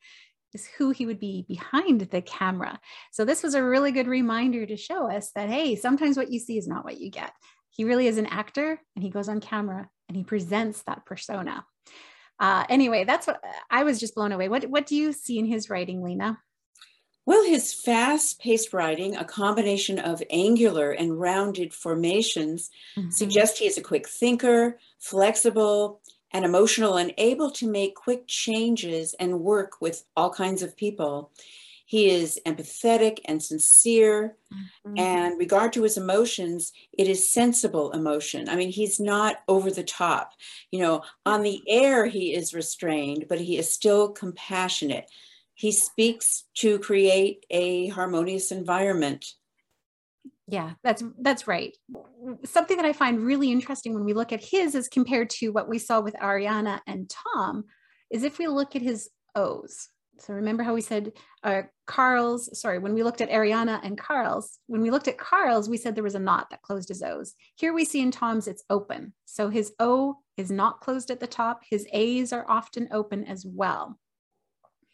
is 0.53 0.67
who 0.67 0.91
he 0.91 1.07
would 1.07 1.19
be 1.19 1.45
behind 1.49 2.03
the 2.03 2.21
camera. 2.21 2.79
So 3.11 3.25
this 3.25 3.43
was 3.43 3.55
a 3.55 3.63
really 3.63 3.91
good 3.91 4.07
reminder 4.07 4.67
to 4.67 4.77
show 4.77 5.11
us 5.11 5.31
that, 5.35 5.49
hey, 5.49 5.77
sometimes 5.77 6.17
what 6.17 6.31
you 6.31 6.39
see 6.39 6.59
is 6.59 6.69
not 6.69 6.85
what 6.85 7.01
you 7.01 7.11
get. 7.11 7.33
He 7.71 7.85
really 7.85 8.07
is 8.07 8.19
an 8.19 8.27
actor 8.27 8.79
and 8.95 9.03
he 9.03 9.09
goes 9.09 9.31
on 9.31 9.41
camera 9.41 9.89
and 10.09 10.17
he 10.17 10.25
presents 10.25 10.83
that 10.83 11.07
persona. 11.07 11.65
Uh, 12.39 12.65
anyway, 12.69 13.05
that's 13.05 13.27
what 13.27 13.43
I 13.71 13.85
was 13.85 13.99
just 13.99 14.15
blown 14.15 14.33
away. 14.33 14.49
What, 14.49 14.65
what 14.65 14.87
do 14.87 14.95
you 14.95 15.13
see 15.13 15.39
in 15.39 15.47
his 15.47 15.71
writing, 15.71 16.03
Lena? 16.03 16.39
Well, 17.25 17.45
his 17.45 17.73
fast 17.73 18.41
paced 18.41 18.73
writing, 18.73 19.15
a 19.17 19.25
combination 19.25 19.99
of 20.01 20.23
angular 20.31 20.91
and 20.91 21.21
rounded 21.21 21.73
formations, 21.73 22.69
suggest 23.11 23.59
he 23.59 23.67
is 23.67 23.79
a 23.79 23.83
quick 23.83 24.09
thinker, 24.09 24.79
flexible, 24.99 26.01
and 26.33 26.45
emotional, 26.45 26.97
and 26.97 27.15
able 27.19 27.51
to 27.53 27.71
make 27.71 27.95
quick 27.95 28.25
changes 28.27 29.15
and 29.21 29.41
work 29.41 29.81
with 29.81 30.05
all 30.17 30.31
kinds 30.31 30.63
of 30.63 30.77
people. 30.77 31.31
He 31.87 32.11
is 32.11 32.41
empathetic 32.47 33.21
and 33.27 33.43
sincere, 33.43 34.37
Mhm. 34.85 34.99
and 34.99 35.39
regard 35.39 35.73
to 35.75 35.83
his 35.85 35.97
emotions, 35.97 36.73
it 36.93 37.09
is 37.09 37.31
sensible 37.31 37.93
emotion. 37.93 38.49
I 38.49 38.57
mean, 38.57 38.71
he's 38.71 38.99
not 39.01 39.43
over 39.49 39.71
the 39.71 39.85
top. 39.85 40.33
You 40.73 40.81
know, 40.81 41.03
on 41.27 41.43
the 41.43 41.63
air, 41.69 42.07
he 42.07 42.35
is 42.35 42.55
restrained, 42.55 43.27
but 43.29 43.41
he 43.41 43.59
is 43.59 43.71
still 43.73 44.11
compassionate. 44.11 45.11
He 45.55 45.73
speaks 45.73 46.45
to 46.57 46.79
create 46.79 47.45
a 47.51 47.89
harmonious 47.89 48.53
environment. 48.53 49.25
Yeah, 50.49 50.73
that's 50.83 51.03
that's 51.21 51.47
right. 51.47 51.77
Something 52.45 52.77
that 52.77 52.87
I 52.87 52.93
find 52.93 53.21
really 53.21 53.51
interesting 53.53 53.95
when 53.95 54.05
we 54.05 54.13
look 54.13 54.33
at 54.33 54.45
his 54.45 54.75
as 54.75 54.89
compared 54.89 55.31
to 55.31 55.51
what 55.51 55.69
we 55.69 55.79
saw 55.79 56.01
with 56.01 56.15
Arianna 56.15 56.81
and 56.87 57.11
Tom 57.35 57.65
is 58.11 58.25
if 58.25 58.39
we 58.39 58.49
look 58.49 58.77
at 58.77 58.83
his 58.83 59.09
O's. 59.35 59.89
So 60.19 60.35
remember 60.35 60.63
how 60.63 60.75
we 60.75 60.83
said 60.83 61.13
uh, 61.43 61.63
Carl's, 61.87 62.61
sorry, 62.61 62.79
when 62.79 62.95
we 62.95 63.03
looked 63.03 63.21
at 63.21 63.31
Arianna 63.31 63.81
and 63.83 63.99
Carl's, 63.99 64.59
when 64.67 64.81
we 64.81 64.91
looked 64.91 65.09
at 65.09 65.19
Carl's, 65.19 65.69
we 65.69 65.77
said 65.77 65.95
there 65.95 66.05
was 66.05 66.15
a 66.15 66.21
knot 66.21 66.51
that 66.51 66.63
closed 66.63 66.89
his 66.89 67.03
O's. 67.03 67.35
Here 67.57 67.73
we 67.73 67.85
see 67.85 68.01
in 68.01 68.11
Tom's, 68.11 68.47
it's 68.47 68.63
open. 68.71 69.15
So 69.25 69.49
his 69.49 69.73
O 69.81 70.19
is 70.37 70.51
not 70.51 70.81
closed 70.81 71.11
at 71.11 71.19
the 71.19 71.27
top. 71.27 71.63
His 71.69 71.89
A's 71.93 72.33
are 72.33 72.49
often 72.49 72.89
open 72.93 73.25
as 73.25 73.45
well. 73.45 73.99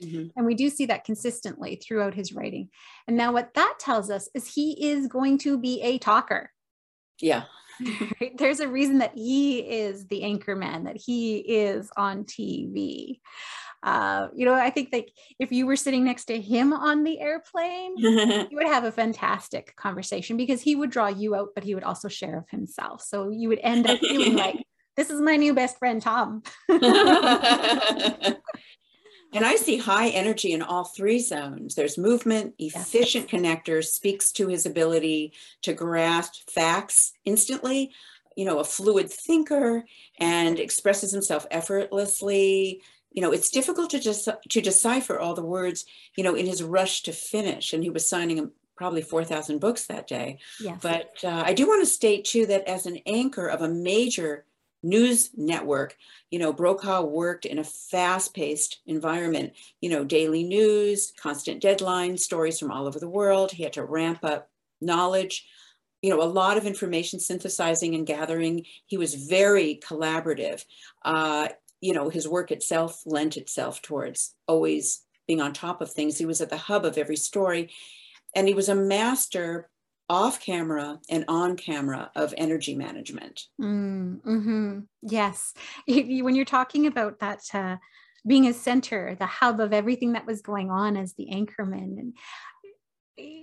Mhm. 0.02 0.30
And 0.36 0.46
we 0.46 0.54
do 0.54 0.70
see 0.70 0.86
that 0.86 1.04
consistently 1.04 1.76
throughout 1.76 2.14
his 2.14 2.32
writing. 2.32 2.70
And 3.06 3.16
now, 3.16 3.32
what 3.32 3.54
that 3.54 3.76
tells 3.80 4.10
us 4.10 4.28
is 4.34 4.46
he 4.46 4.90
is 4.90 5.06
going 5.08 5.38
to 5.38 5.58
be 5.58 5.80
a 5.82 5.98
talker. 5.98 6.50
Yeah. 7.20 7.44
Right? 8.20 8.36
There's 8.36 8.58
a 8.58 8.66
reason 8.68 8.98
that 8.98 9.12
he 9.14 9.60
is 9.60 10.06
the 10.08 10.24
anchor 10.24 10.56
man, 10.56 10.84
that 10.84 10.96
he 10.96 11.36
is 11.38 11.90
on 11.96 12.24
TV. 12.24 13.20
Uh, 13.84 14.26
you 14.34 14.44
know, 14.44 14.54
I 14.54 14.70
think 14.70 14.90
that 14.90 15.04
if 15.38 15.52
you 15.52 15.64
were 15.64 15.76
sitting 15.76 16.02
next 16.04 16.24
to 16.24 16.40
him 16.40 16.72
on 16.72 17.04
the 17.04 17.20
airplane, 17.20 17.94
you 17.96 18.48
would 18.52 18.66
have 18.66 18.82
a 18.82 18.90
fantastic 18.90 19.76
conversation 19.76 20.36
because 20.36 20.60
he 20.60 20.74
would 20.74 20.90
draw 20.90 21.06
you 21.06 21.36
out, 21.36 21.50
but 21.54 21.62
he 21.62 21.76
would 21.76 21.84
also 21.84 22.08
share 22.08 22.36
of 22.38 22.48
himself. 22.50 23.02
So 23.02 23.30
you 23.30 23.48
would 23.48 23.60
end 23.62 23.88
up 23.88 24.00
feeling 24.00 24.34
like, 24.44 24.56
this 24.96 25.10
is 25.10 25.20
my 25.20 25.36
new 25.36 25.54
best 25.54 25.78
friend, 25.78 26.02
Tom. 26.02 26.42
And 29.32 29.44
I 29.44 29.56
see 29.56 29.76
high 29.76 30.08
energy 30.08 30.52
in 30.52 30.62
all 30.62 30.84
three 30.84 31.18
zones. 31.18 31.74
There's 31.74 31.98
movement, 31.98 32.54
efficient 32.58 33.28
connector, 33.28 33.84
speaks 33.84 34.32
to 34.32 34.48
his 34.48 34.64
ability 34.64 35.32
to 35.62 35.74
grasp 35.74 36.48
facts 36.48 37.12
instantly, 37.24 37.92
you 38.36 38.44
know, 38.44 38.58
a 38.58 38.64
fluid 38.64 39.10
thinker 39.10 39.84
and 40.18 40.58
expresses 40.58 41.12
himself 41.12 41.46
effortlessly. 41.50 42.82
You 43.12 43.22
know, 43.22 43.32
it's 43.32 43.50
difficult 43.50 43.90
to 43.90 43.98
just 43.98 44.28
to 44.48 44.60
decipher 44.60 45.18
all 45.18 45.34
the 45.34 45.44
words, 45.44 45.84
you 46.16 46.24
know, 46.24 46.34
in 46.34 46.46
his 46.46 46.62
rush 46.62 47.02
to 47.02 47.12
finish. 47.12 47.72
And 47.72 47.82
he 47.82 47.90
was 47.90 48.08
signing 48.08 48.50
probably 48.76 49.02
4,000 49.02 49.58
books 49.58 49.86
that 49.86 50.06
day. 50.06 50.38
Yes. 50.60 50.78
But 50.80 51.10
uh, 51.24 51.42
I 51.44 51.52
do 51.52 51.66
want 51.66 51.82
to 51.82 51.86
state 51.86 52.24
too 52.24 52.46
that 52.46 52.68
as 52.68 52.86
an 52.86 52.98
anchor 53.06 53.48
of 53.48 53.60
a 53.60 53.68
major 53.68 54.44
news 54.82 55.30
network, 55.36 55.96
you 56.30 56.38
know, 56.38 56.52
Brokaw 56.52 57.02
worked 57.02 57.46
in 57.46 57.58
a 57.58 57.64
fast 57.64 58.34
paced 58.34 58.80
environment, 58.86 59.52
you 59.80 59.90
know, 59.90 60.04
daily 60.04 60.44
news, 60.44 61.12
constant 61.20 61.62
deadlines, 61.62 62.20
stories 62.20 62.58
from 62.58 62.70
all 62.70 62.86
over 62.86 62.98
the 62.98 63.08
world. 63.08 63.50
He 63.50 63.62
had 63.62 63.72
to 63.74 63.84
ramp 63.84 64.20
up 64.22 64.50
knowledge, 64.80 65.46
you 66.02 66.10
know, 66.10 66.22
a 66.22 66.24
lot 66.24 66.56
of 66.56 66.66
information 66.66 67.18
synthesizing 67.18 67.94
and 67.94 68.06
gathering. 68.06 68.64
He 68.86 68.96
was 68.96 69.14
very 69.14 69.80
collaborative. 69.82 70.64
Uh, 71.04 71.48
you 71.80 71.92
know, 71.92 72.08
his 72.08 72.28
work 72.28 72.50
itself 72.50 73.02
lent 73.06 73.36
itself 73.36 73.82
towards 73.82 74.34
always 74.46 75.02
being 75.26 75.40
on 75.40 75.52
top 75.52 75.80
of 75.80 75.92
things. 75.92 76.18
He 76.18 76.26
was 76.26 76.40
at 76.40 76.50
the 76.50 76.56
hub 76.56 76.84
of 76.84 76.98
every 76.98 77.16
story. 77.16 77.70
And 78.34 78.46
he 78.46 78.54
was 78.54 78.68
a 78.68 78.74
master 78.74 79.68
off 80.08 80.40
camera 80.40 80.98
and 81.10 81.24
on 81.28 81.56
camera 81.56 82.10
of 82.16 82.32
energy 82.36 82.74
management. 82.74 83.42
Mm, 83.60 84.22
hmm 84.22 84.78
Yes. 85.02 85.54
when 85.86 86.34
you're 86.34 86.44
talking 86.44 86.86
about 86.86 87.18
that, 87.20 87.40
uh, 87.52 87.76
being 88.26 88.46
a 88.46 88.52
center, 88.52 89.14
the 89.18 89.26
hub 89.26 89.60
of 89.60 89.72
everything 89.72 90.12
that 90.12 90.26
was 90.26 90.42
going 90.42 90.70
on 90.70 90.96
as 90.96 91.14
the 91.14 91.28
anchorman, 91.32 91.98
and 91.98 92.14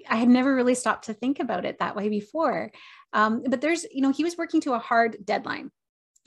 I 0.09 0.15
had 0.15 0.29
never 0.29 0.55
really 0.55 0.75
stopped 0.75 1.05
to 1.05 1.13
think 1.13 1.39
about 1.39 1.65
it 1.65 1.79
that 1.79 1.95
way 1.95 2.09
before. 2.09 2.71
Um, 3.13 3.43
but 3.47 3.61
there's, 3.61 3.85
you 3.91 4.01
know, 4.01 4.11
he 4.11 4.23
was 4.23 4.37
working 4.37 4.61
to 4.61 4.73
a 4.73 4.79
hard 4.79 5.17
deadline. 5.23 5.71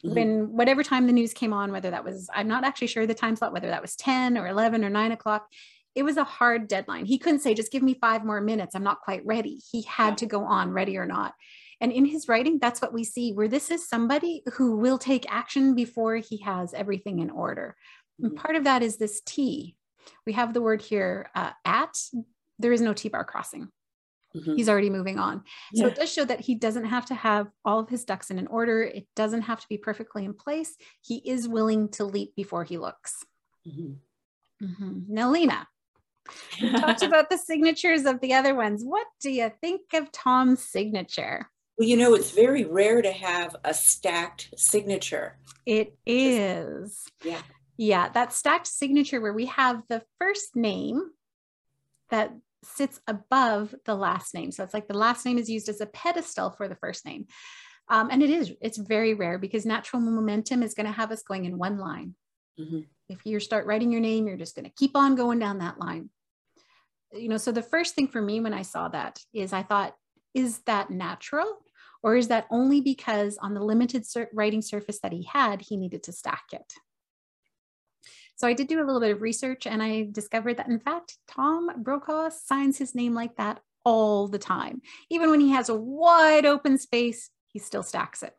Mm-hmm. 0.05 0.15
When 0.15 0.53
whatever 0.53 0.83
time 0.83 1.07
the 1.07 1.13
news 1.13 1.33
came 1.35 1.53
on, 1.53 1.73
whether 1.73 1.91
that 1.91 2.05
was, 2.05 2.29
I'm 2.33 2.49
not 2.49 2.65
actually 2.65 2.87
sure 2.89 3.07
the 3.07 3.15
time 3.15 3.37
slot, 3.37 3.53
whether 3.53 3.69
that 3.69 3.83
was 3.83 3.97
10 3.97 4.39
or 4.39 4.47
11 4.47 4.85
or 4.85 4.91
9 4.91 5.13
o'clock, 5.13 5.49
it 5.95 6.03
was 6.03 6.17
a 6.17 6.25
hard 6.25 6.69
deadline. 6.69 7.07
He 7.07 7.19
couldn't 7.19 7.41
say, 7.41 7.55
just 7.55 7.73
give 7.73 7.83
me 7.83 7.95
five 8.01 8.25
more 8.25 8.41
minutes. 8.41 8.75
I'm 8.75 8.85
not 8.85 9.01
quite 9.01 9.27
ready. 9.27 9.61
He 9.71 9.83
had 9.83 10.11
yeah. 10.11 10.17
to 10.17 10.27
go 10.27 10.45
on, 10.45 10.71
ready 10.71 10.97
or 10.97 11.07
not. 11.07 11.35
And 11.81 11.93
in 11.93 12.05
his 12.05 12.29
writing, 12.29 12.59
that's 12.59 12.81
what 12.83 12.93
we 12.93 13.05
see, 13.05 13.33
where 13.33 13.49
this 13.49 13.71
is 13.71 13.89
somebody 13.89 14.43
who 14.55 14.77
will 14.77 14.99
take 14.99 15.31
action 15.33 15.75
before 15.75 16.17
he 16.17 16.39
has 16.43 16.75
everything 16.75 17.21
in 17.21 17.31
order. 17.31 17.77
And 18.21 18.33
mm-hmm. 18.33 18.41
part 18.41 18.57
of 18.57 18.65
that 18.65 18.83
is 18.83 18.97
this 18.97 19.21
T. 19.25 19.77
We 20.27 20.33
have 20.33 20.55
the 20.55 20.63
word 20.63 20.83
here 20.83 21.31
uh, 21.35 21.51
at, 21.65 21.97
there 22.59 22.73
is 22.73 22.81
no 22.81 22.95
T 22.95 23.09
bar 23.09 23.25
crossing. 23.25 23.69
Mm-hmm. 24.37 24.57
He's 24.57 24.69
already 24.69 24.91
moving 24.91 25.19
on. 25.19 25.43
So 25.75 25.87
yeah. 25.87 25.93
it 25.93 25.97
does 25.97 26.13
show 26.13 26.25
that 26.25 26.41
he 26.41 26.55
doesn't 26.55 26.85
have 26.85 27.07
to 27.07 27.15
have 27.15 27.47
all 27.65 27.79
of 27.79 27.89
his 27.89 28.05
ducks 28.05 28.31
in 28.31 28.39
an 28.39 28.47
order. 28.49 28.83
It 28.83 29.07
doesn't 29.17 29.43
have 29.43 29.61
to 29.61 29.69
be 29.69 29.79
perfectly 29.79 30.25
in 30.25 30.35
place. 30.35 30.77
He 31.01 31.23
is 31.25 31.49
willing 31.49 31.89
to 31.93 32.05
leap 32.05 32.35
before 32.37 32.65
he 32.65 32.77
looks. 32.77 33.25
Mm-hmm. 33.67 34.67
Mm-hmm. 34.67 35.01
Now, 35.09 35.31
Lena, 35.31 35.67
talked 36.81 37.03
about 37.03 37.31
the 37.31 37.39
signatures 37.39 38.05
of 38.05 38.21
the 38.21 38.35
other 38.35 38.55
ones. 38.55 38.85
What 38.85 39.07
do 39.21 39.31
you 39.31 39.51
think 39.61 39.83
of 39.95 40.11
Tom's 40.13 40.63
signature? 40.63 41.49
Well, 41.79 41.89
you 41.89 41.97
know, 41.97 42.15
it's 42.15 42.33
very 42.33 42.65
rare 42.65 43.03
to 43.03 43.13
have 43.13 43.55
a 43.65 43.73
stacked 43.73 44.53
signature. 44.57 45.39
It 45.65 45.97
is. 46.05 47.05
Yeah. 47.25 47.43
Yeah, 47.77 48.09
that 48.09 48.33
stacked 48.33 48.67
signature 48.67 49.21
where 49.21 49.33
we 49.33 49.47
have 49.47 49.83
the 49.89 50.03
first 50.19 50.57
name 50.57 51.01
that 52.11 52.33
sits 52.65 53.01
above 53.07 53.75
the 53.85 53.95
last 53.95 54.35
name. 54.35 54.51
So 54.51 54.65
it's 54.65 54.75
like 54.75 54.89
the 54.89 54.99
last 54.99 55.25
name 55.25 55.39
is 55.39 55.49
used 55.49 55.69
as 55.69 55.81
a 55.81 55.87
pedestal 55.87 56.51
for 56.51 56.67
the 56.67 56.75
first 56.75 57.07
name. 57.07 57.27
Um, 57.89 58.09
and 58.11 58.23
it 58.23 58.31
is, 58.31 58.53
it's 58.61 58.77
very 58.77 59.15
rare 59.15 59.39
because 59.39 59.65
natural 59.65 60.03
momentum 60.03 60.65
is 60.65 60.75
going 60.75 60.87
to 60.87 60.93
have 60.93 61.13
us 61.13 61.23
going 61.23 61.45
in 61.45 61.57
one 61.57 61.79
line. 61.79 62.17
Mm-hmm. 62.59 62.81
If 63.09 63.25
you 63.25 63.39
start 63.39 63.67
writing 63.67 63.93
your 63.93 64.01
name, 64.01 64.27
you're 64.27 64.37
just 64.37 64.57
going 64.57 64.67
to 64.67 64.75
keep 64.77 64.97
on 64.97 65.15
going 65.15 65.39
down 65.39 65.59
that 65.59 65.79
line 65.79 66.11
you 67.13 67.29
know, 67.29 67.37
so 67.37 67.53
the 67.53 67.63
first 67.63 67.95
thing 67.95 68.09
for 68.09 68.21
me 68.21 68.41
when 68.41 68.55
I 68.55 68.63
saw 68.63 68.89
that 68.89 69.21
is 69.33 69.53
I 69.53 69.63
thought, 69.63 69.95
is 70.35 70.59
that 70.61 70.91
natural? 70.91 71.59
Or 72.03 72.17
is 72.17 72.29
that 72.29 72.47
only 72.51 72.81
because 72.81 73.39
on 73.39 73.55
the 73.55 73.63
limited 73.63 74.05
writing 74.33 74.63
surface 74.63 75.01
that 75.01 75.13
he 75.13 75.25
had, 75.25 75.63
he 75.63 75.77
needed 75.77 76.05
to 76.05 76.13
stack 76.13 76.45
it? 76.53 76.73
So 78.37 78.47
I 78.47 78.53
did 78.53 78.69
do 78.69 78.81
a 78.81 78.87
little 78.87 79.01
bit 79.01 79.11
of 79.11 79.21
research 79.21 79.67
and 79.67 79.83
I 79.83 80.09
discovered 80.13 80.59
that 80.59 80.69
in 80.69 80.79
fact, 80.79 81.19
Tom 81.27 81.83
Brokaw 81.83 82.31
signs 82.31 82.79
his 82.79 82.95
name 82.95 83.15
like 83.15 83.37
that 83.37 83.61
all 83.85 84.29
the 84.29 84.39
time. 84.39 84.81
Even 85.11 85.31
when 85.31 85.41
he 85.41 85.51
has 85.51 85.69
a 85.69 85.75
wide 85.75 86.47
open 86.47 86.79
space, 86.79 87.31
he 87.49 87.59
still 87.59 87.83
stacks 87.83 88.23
it. 88.23 88.35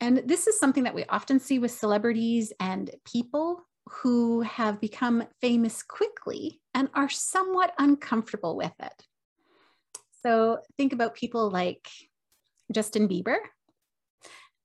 And 0.00 0.22
this 0.26 0.46
is 0.46 0.58
something 0.58 0.84
that 0.84 0.94
we 0.94 1.04
often 1.06 1.40
see 1.40 1.58
with 1.58 1.72
celebrities 1.72 2.52
and 2.60 2.90
people 3.04 3.64
who 3.88 4.40
have 4.40 4.80
become 4.80 5.24
famous 5.40 5.82
quickly 5.82 6.60
and 6.72 6.88
are 6.94 7.08
somewhat 7.08 7.72
uncomfortable 7.78 8.56
with 8.56 8.72
it. 8.80 9.06
So 10.22 10.58
think 10.78 10.92
about 10.92 11.14
people 11.14 11.50
like 11.50 11.86
Justin 12.72 13.08
Bieber. 13.08 13.36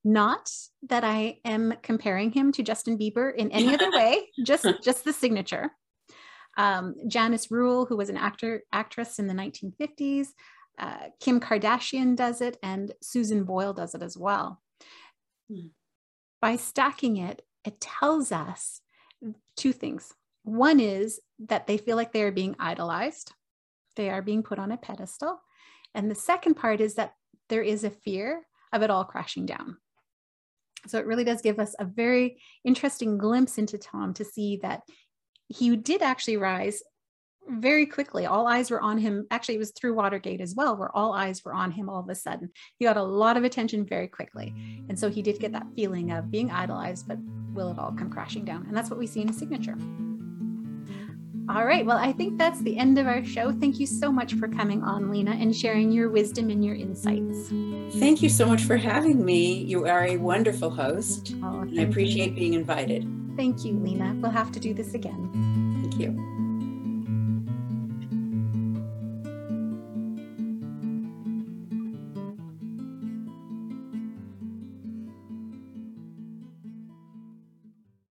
Not 0.05 0.49
that 0.83 1.03
I 1.03 1.39
am 1.43 1.73
comparing 1.83 2.31
him 2.31 2.53
to 2.53 2.63
Justin 2.63 2.97
Bieber 2.97 3.35
in 3.35 3.51
any 3.51 3.73
other 3.73 3.91
way, 3.93 4.29
just, 4.45 4.65
just 4.81 5.03
the 5.03 5.11
signature. 5.11 5.71
Um, 6.57 6.95
Janice 7.07 7.51
Rule, 7.51 7.85
who 7.85 7.97
was 7.97 8.09
an 8.09 8.17
actor 8.17 8.63
actress 8.71 9.19
in 9.19 9.27
the 9.27 9.33
1950s, 9.33 10.29
uh, 10.79 11.09
Kim 11.19 11.41
Kardashian 11.41 12.15
does 12.15 12.39
it, 12.39 12.57
and 12.63 12.93
Susan 13.01 13.43
Boyle 13.43 13.73
does 13.73 13.93
it 13.93 14.01
as 14.01 14.17
well. 14.17 14.61
Mm. 15.51 15.71
By 16.41 16.55
stacking 16.55 17.17
it, 17.17 17.41
it 17.65 17.81
tells 17.81 18.31
us 18.31 18.81
two 19.55 19.73
things. 19.73 20.13
One 20.43 20.79
is 20.79 21.19
that 21.47 21.67
they 21.67 21.77
feel 21.77 21.95
like 21.95 22.13
they 22.13 22.23
are 22.23 22.31
being 22.31 22.55
idolized, 22.59 23.33
they 23.95 24.09
are 24.09 24.21
being 24.21 24.43
put 24.43 24.59
on 24.59 24.71
a 24.71 24.77
pedestal. 24.77 25.39
And 25.93 26.09
the 26.09 26.15
second 26.15 26.55
part 26.55 26.81
is 26.81 26.95
that 26.95 27.13
there 27.49 27.63
is 27.63 27.83
a 27.83 27.89
fear 27.89 28.45
of 28.71 28.81
it 28.83 28.91
all 28.91 29.03
crashing 29.03 29.45
down. 29.45 29.77
So 30.87 30.97
it 30.97 31.05
really 31.05 31.23
does 31.23 31.41
give 31.41 31.59
us 31.59 31.75
a 31.79 31.85
very 31.85 32.41
interesting 32.63 33.17
glimpse 33.17 33.57
into 33.57 33.77
Tom 33.77 34.13
to 34.13 34.23
see 34.23 34.59
that 34.61 34.81
he 35.47 35.75
did 35.75 36.01
actually 36.01 36.37
rise 36.37 36.81
very 37.47 37.85
quickly. 37.85 38.25
All 38.25 38.47
eyes 38.47 38.69
were 38.69 38.81
on 38.81 38.97
him. 38.97 39.25
Actually, 39.31 39.55
it 39.55 39.59
was 39.59 39.71
through 39.71 39.95
Watergate 39.95 40.41
as 40.41 40.55
well, 40.55 40.77
where 40.77 40.95
all 40.95 41.13
eyes 41.13 41.43
were 41.43 41.53
on 41.53 41.71
him 41.71 41.89
all 41.89 42.01
of 42.01 42.09
a 42.09 42.15
sudden. 42.15 42.51
He 42.77 42.85
got 42.85 42.97
a 42.97 43.03
lot 43.03 43.37
of 43.37 43.43
attention 43.43 43.85
very 43.85 44.07
quickly. 44.07 44.53
And 44.89 44.97
so 44.97 45.09
he 45.09 45.21
did 45.21 45.39
get 45.39 45.51
that 45.53 45.67
feeling 45.75 46.11
of 46.11 46.31
being 46.31 46.51
idolized, 46.51 47.07
but 47.07 47.17
will 47.53 47.71
it 47.71 47.79
all 47.79 47.91
come 47.91 48.11
crashing 48.11 48.45
down? 48.45 48.65
And 48.67 48.75
that's 48.75 48.89
what 48.89 48.99
we 48.99 49.07
see 49.07 49.21
in 49.21 49.27
his 49.27 49.37
signature. 49.37 49.77
All 51.49 51.65
right. 51.65 51.83
Well, 51.83 51.97
I 51.97 52.11
think 52.11 52.37
that's 52.37 52.61
the 52.61 52.77
end 52.77 52.99
of 52.99 53.07
our 53.07 53.25
show. 53.25 53.51
Thank 53.51 53.79
you 53.79 53.87
so 53.87 54.11
much 54.11 54.35
for 54.35 54.47
coming 54.47 54.83
on, 54.83 55.09
Lena, 55.09 55.31
and 55.31 55.55
sharing 55.55 55.91
your 55.91 56.09
wisdom 56.09 56.51
and 56.51 56.63
your 56.63 56.75
insights. 56.75 57.49
Thank 57.97 58.21
you 58.21 58.29
so 58.29 58.45
much 58.45 58.61
for 58.61 58.77
having 58.77 59.25
me. 59.25 59.53
You 59.63 59.87
are 59.87 60.05
a 60.05 60.17
wonderful 60.17 60.69
host. 60.69 61.33
Oh, 61.41 61.61
and 61.61 61.79
I 61.79 61.83
appreciate 61.83 62.31
you. 62.31 62.35
being 62.35 62.53
invited. 62.53 63.07
Thank 63.35 63.65
you, 63.65 63.73
Lena. 63.73 64.15
We'll 64.21 64.29
have 64.29 64.51
to 64.51 64.59
do 64.59 64.75
this 64.75 64.93
again. 64.93 65.79
Thank 65.81 65.99
you. 65.99 66.38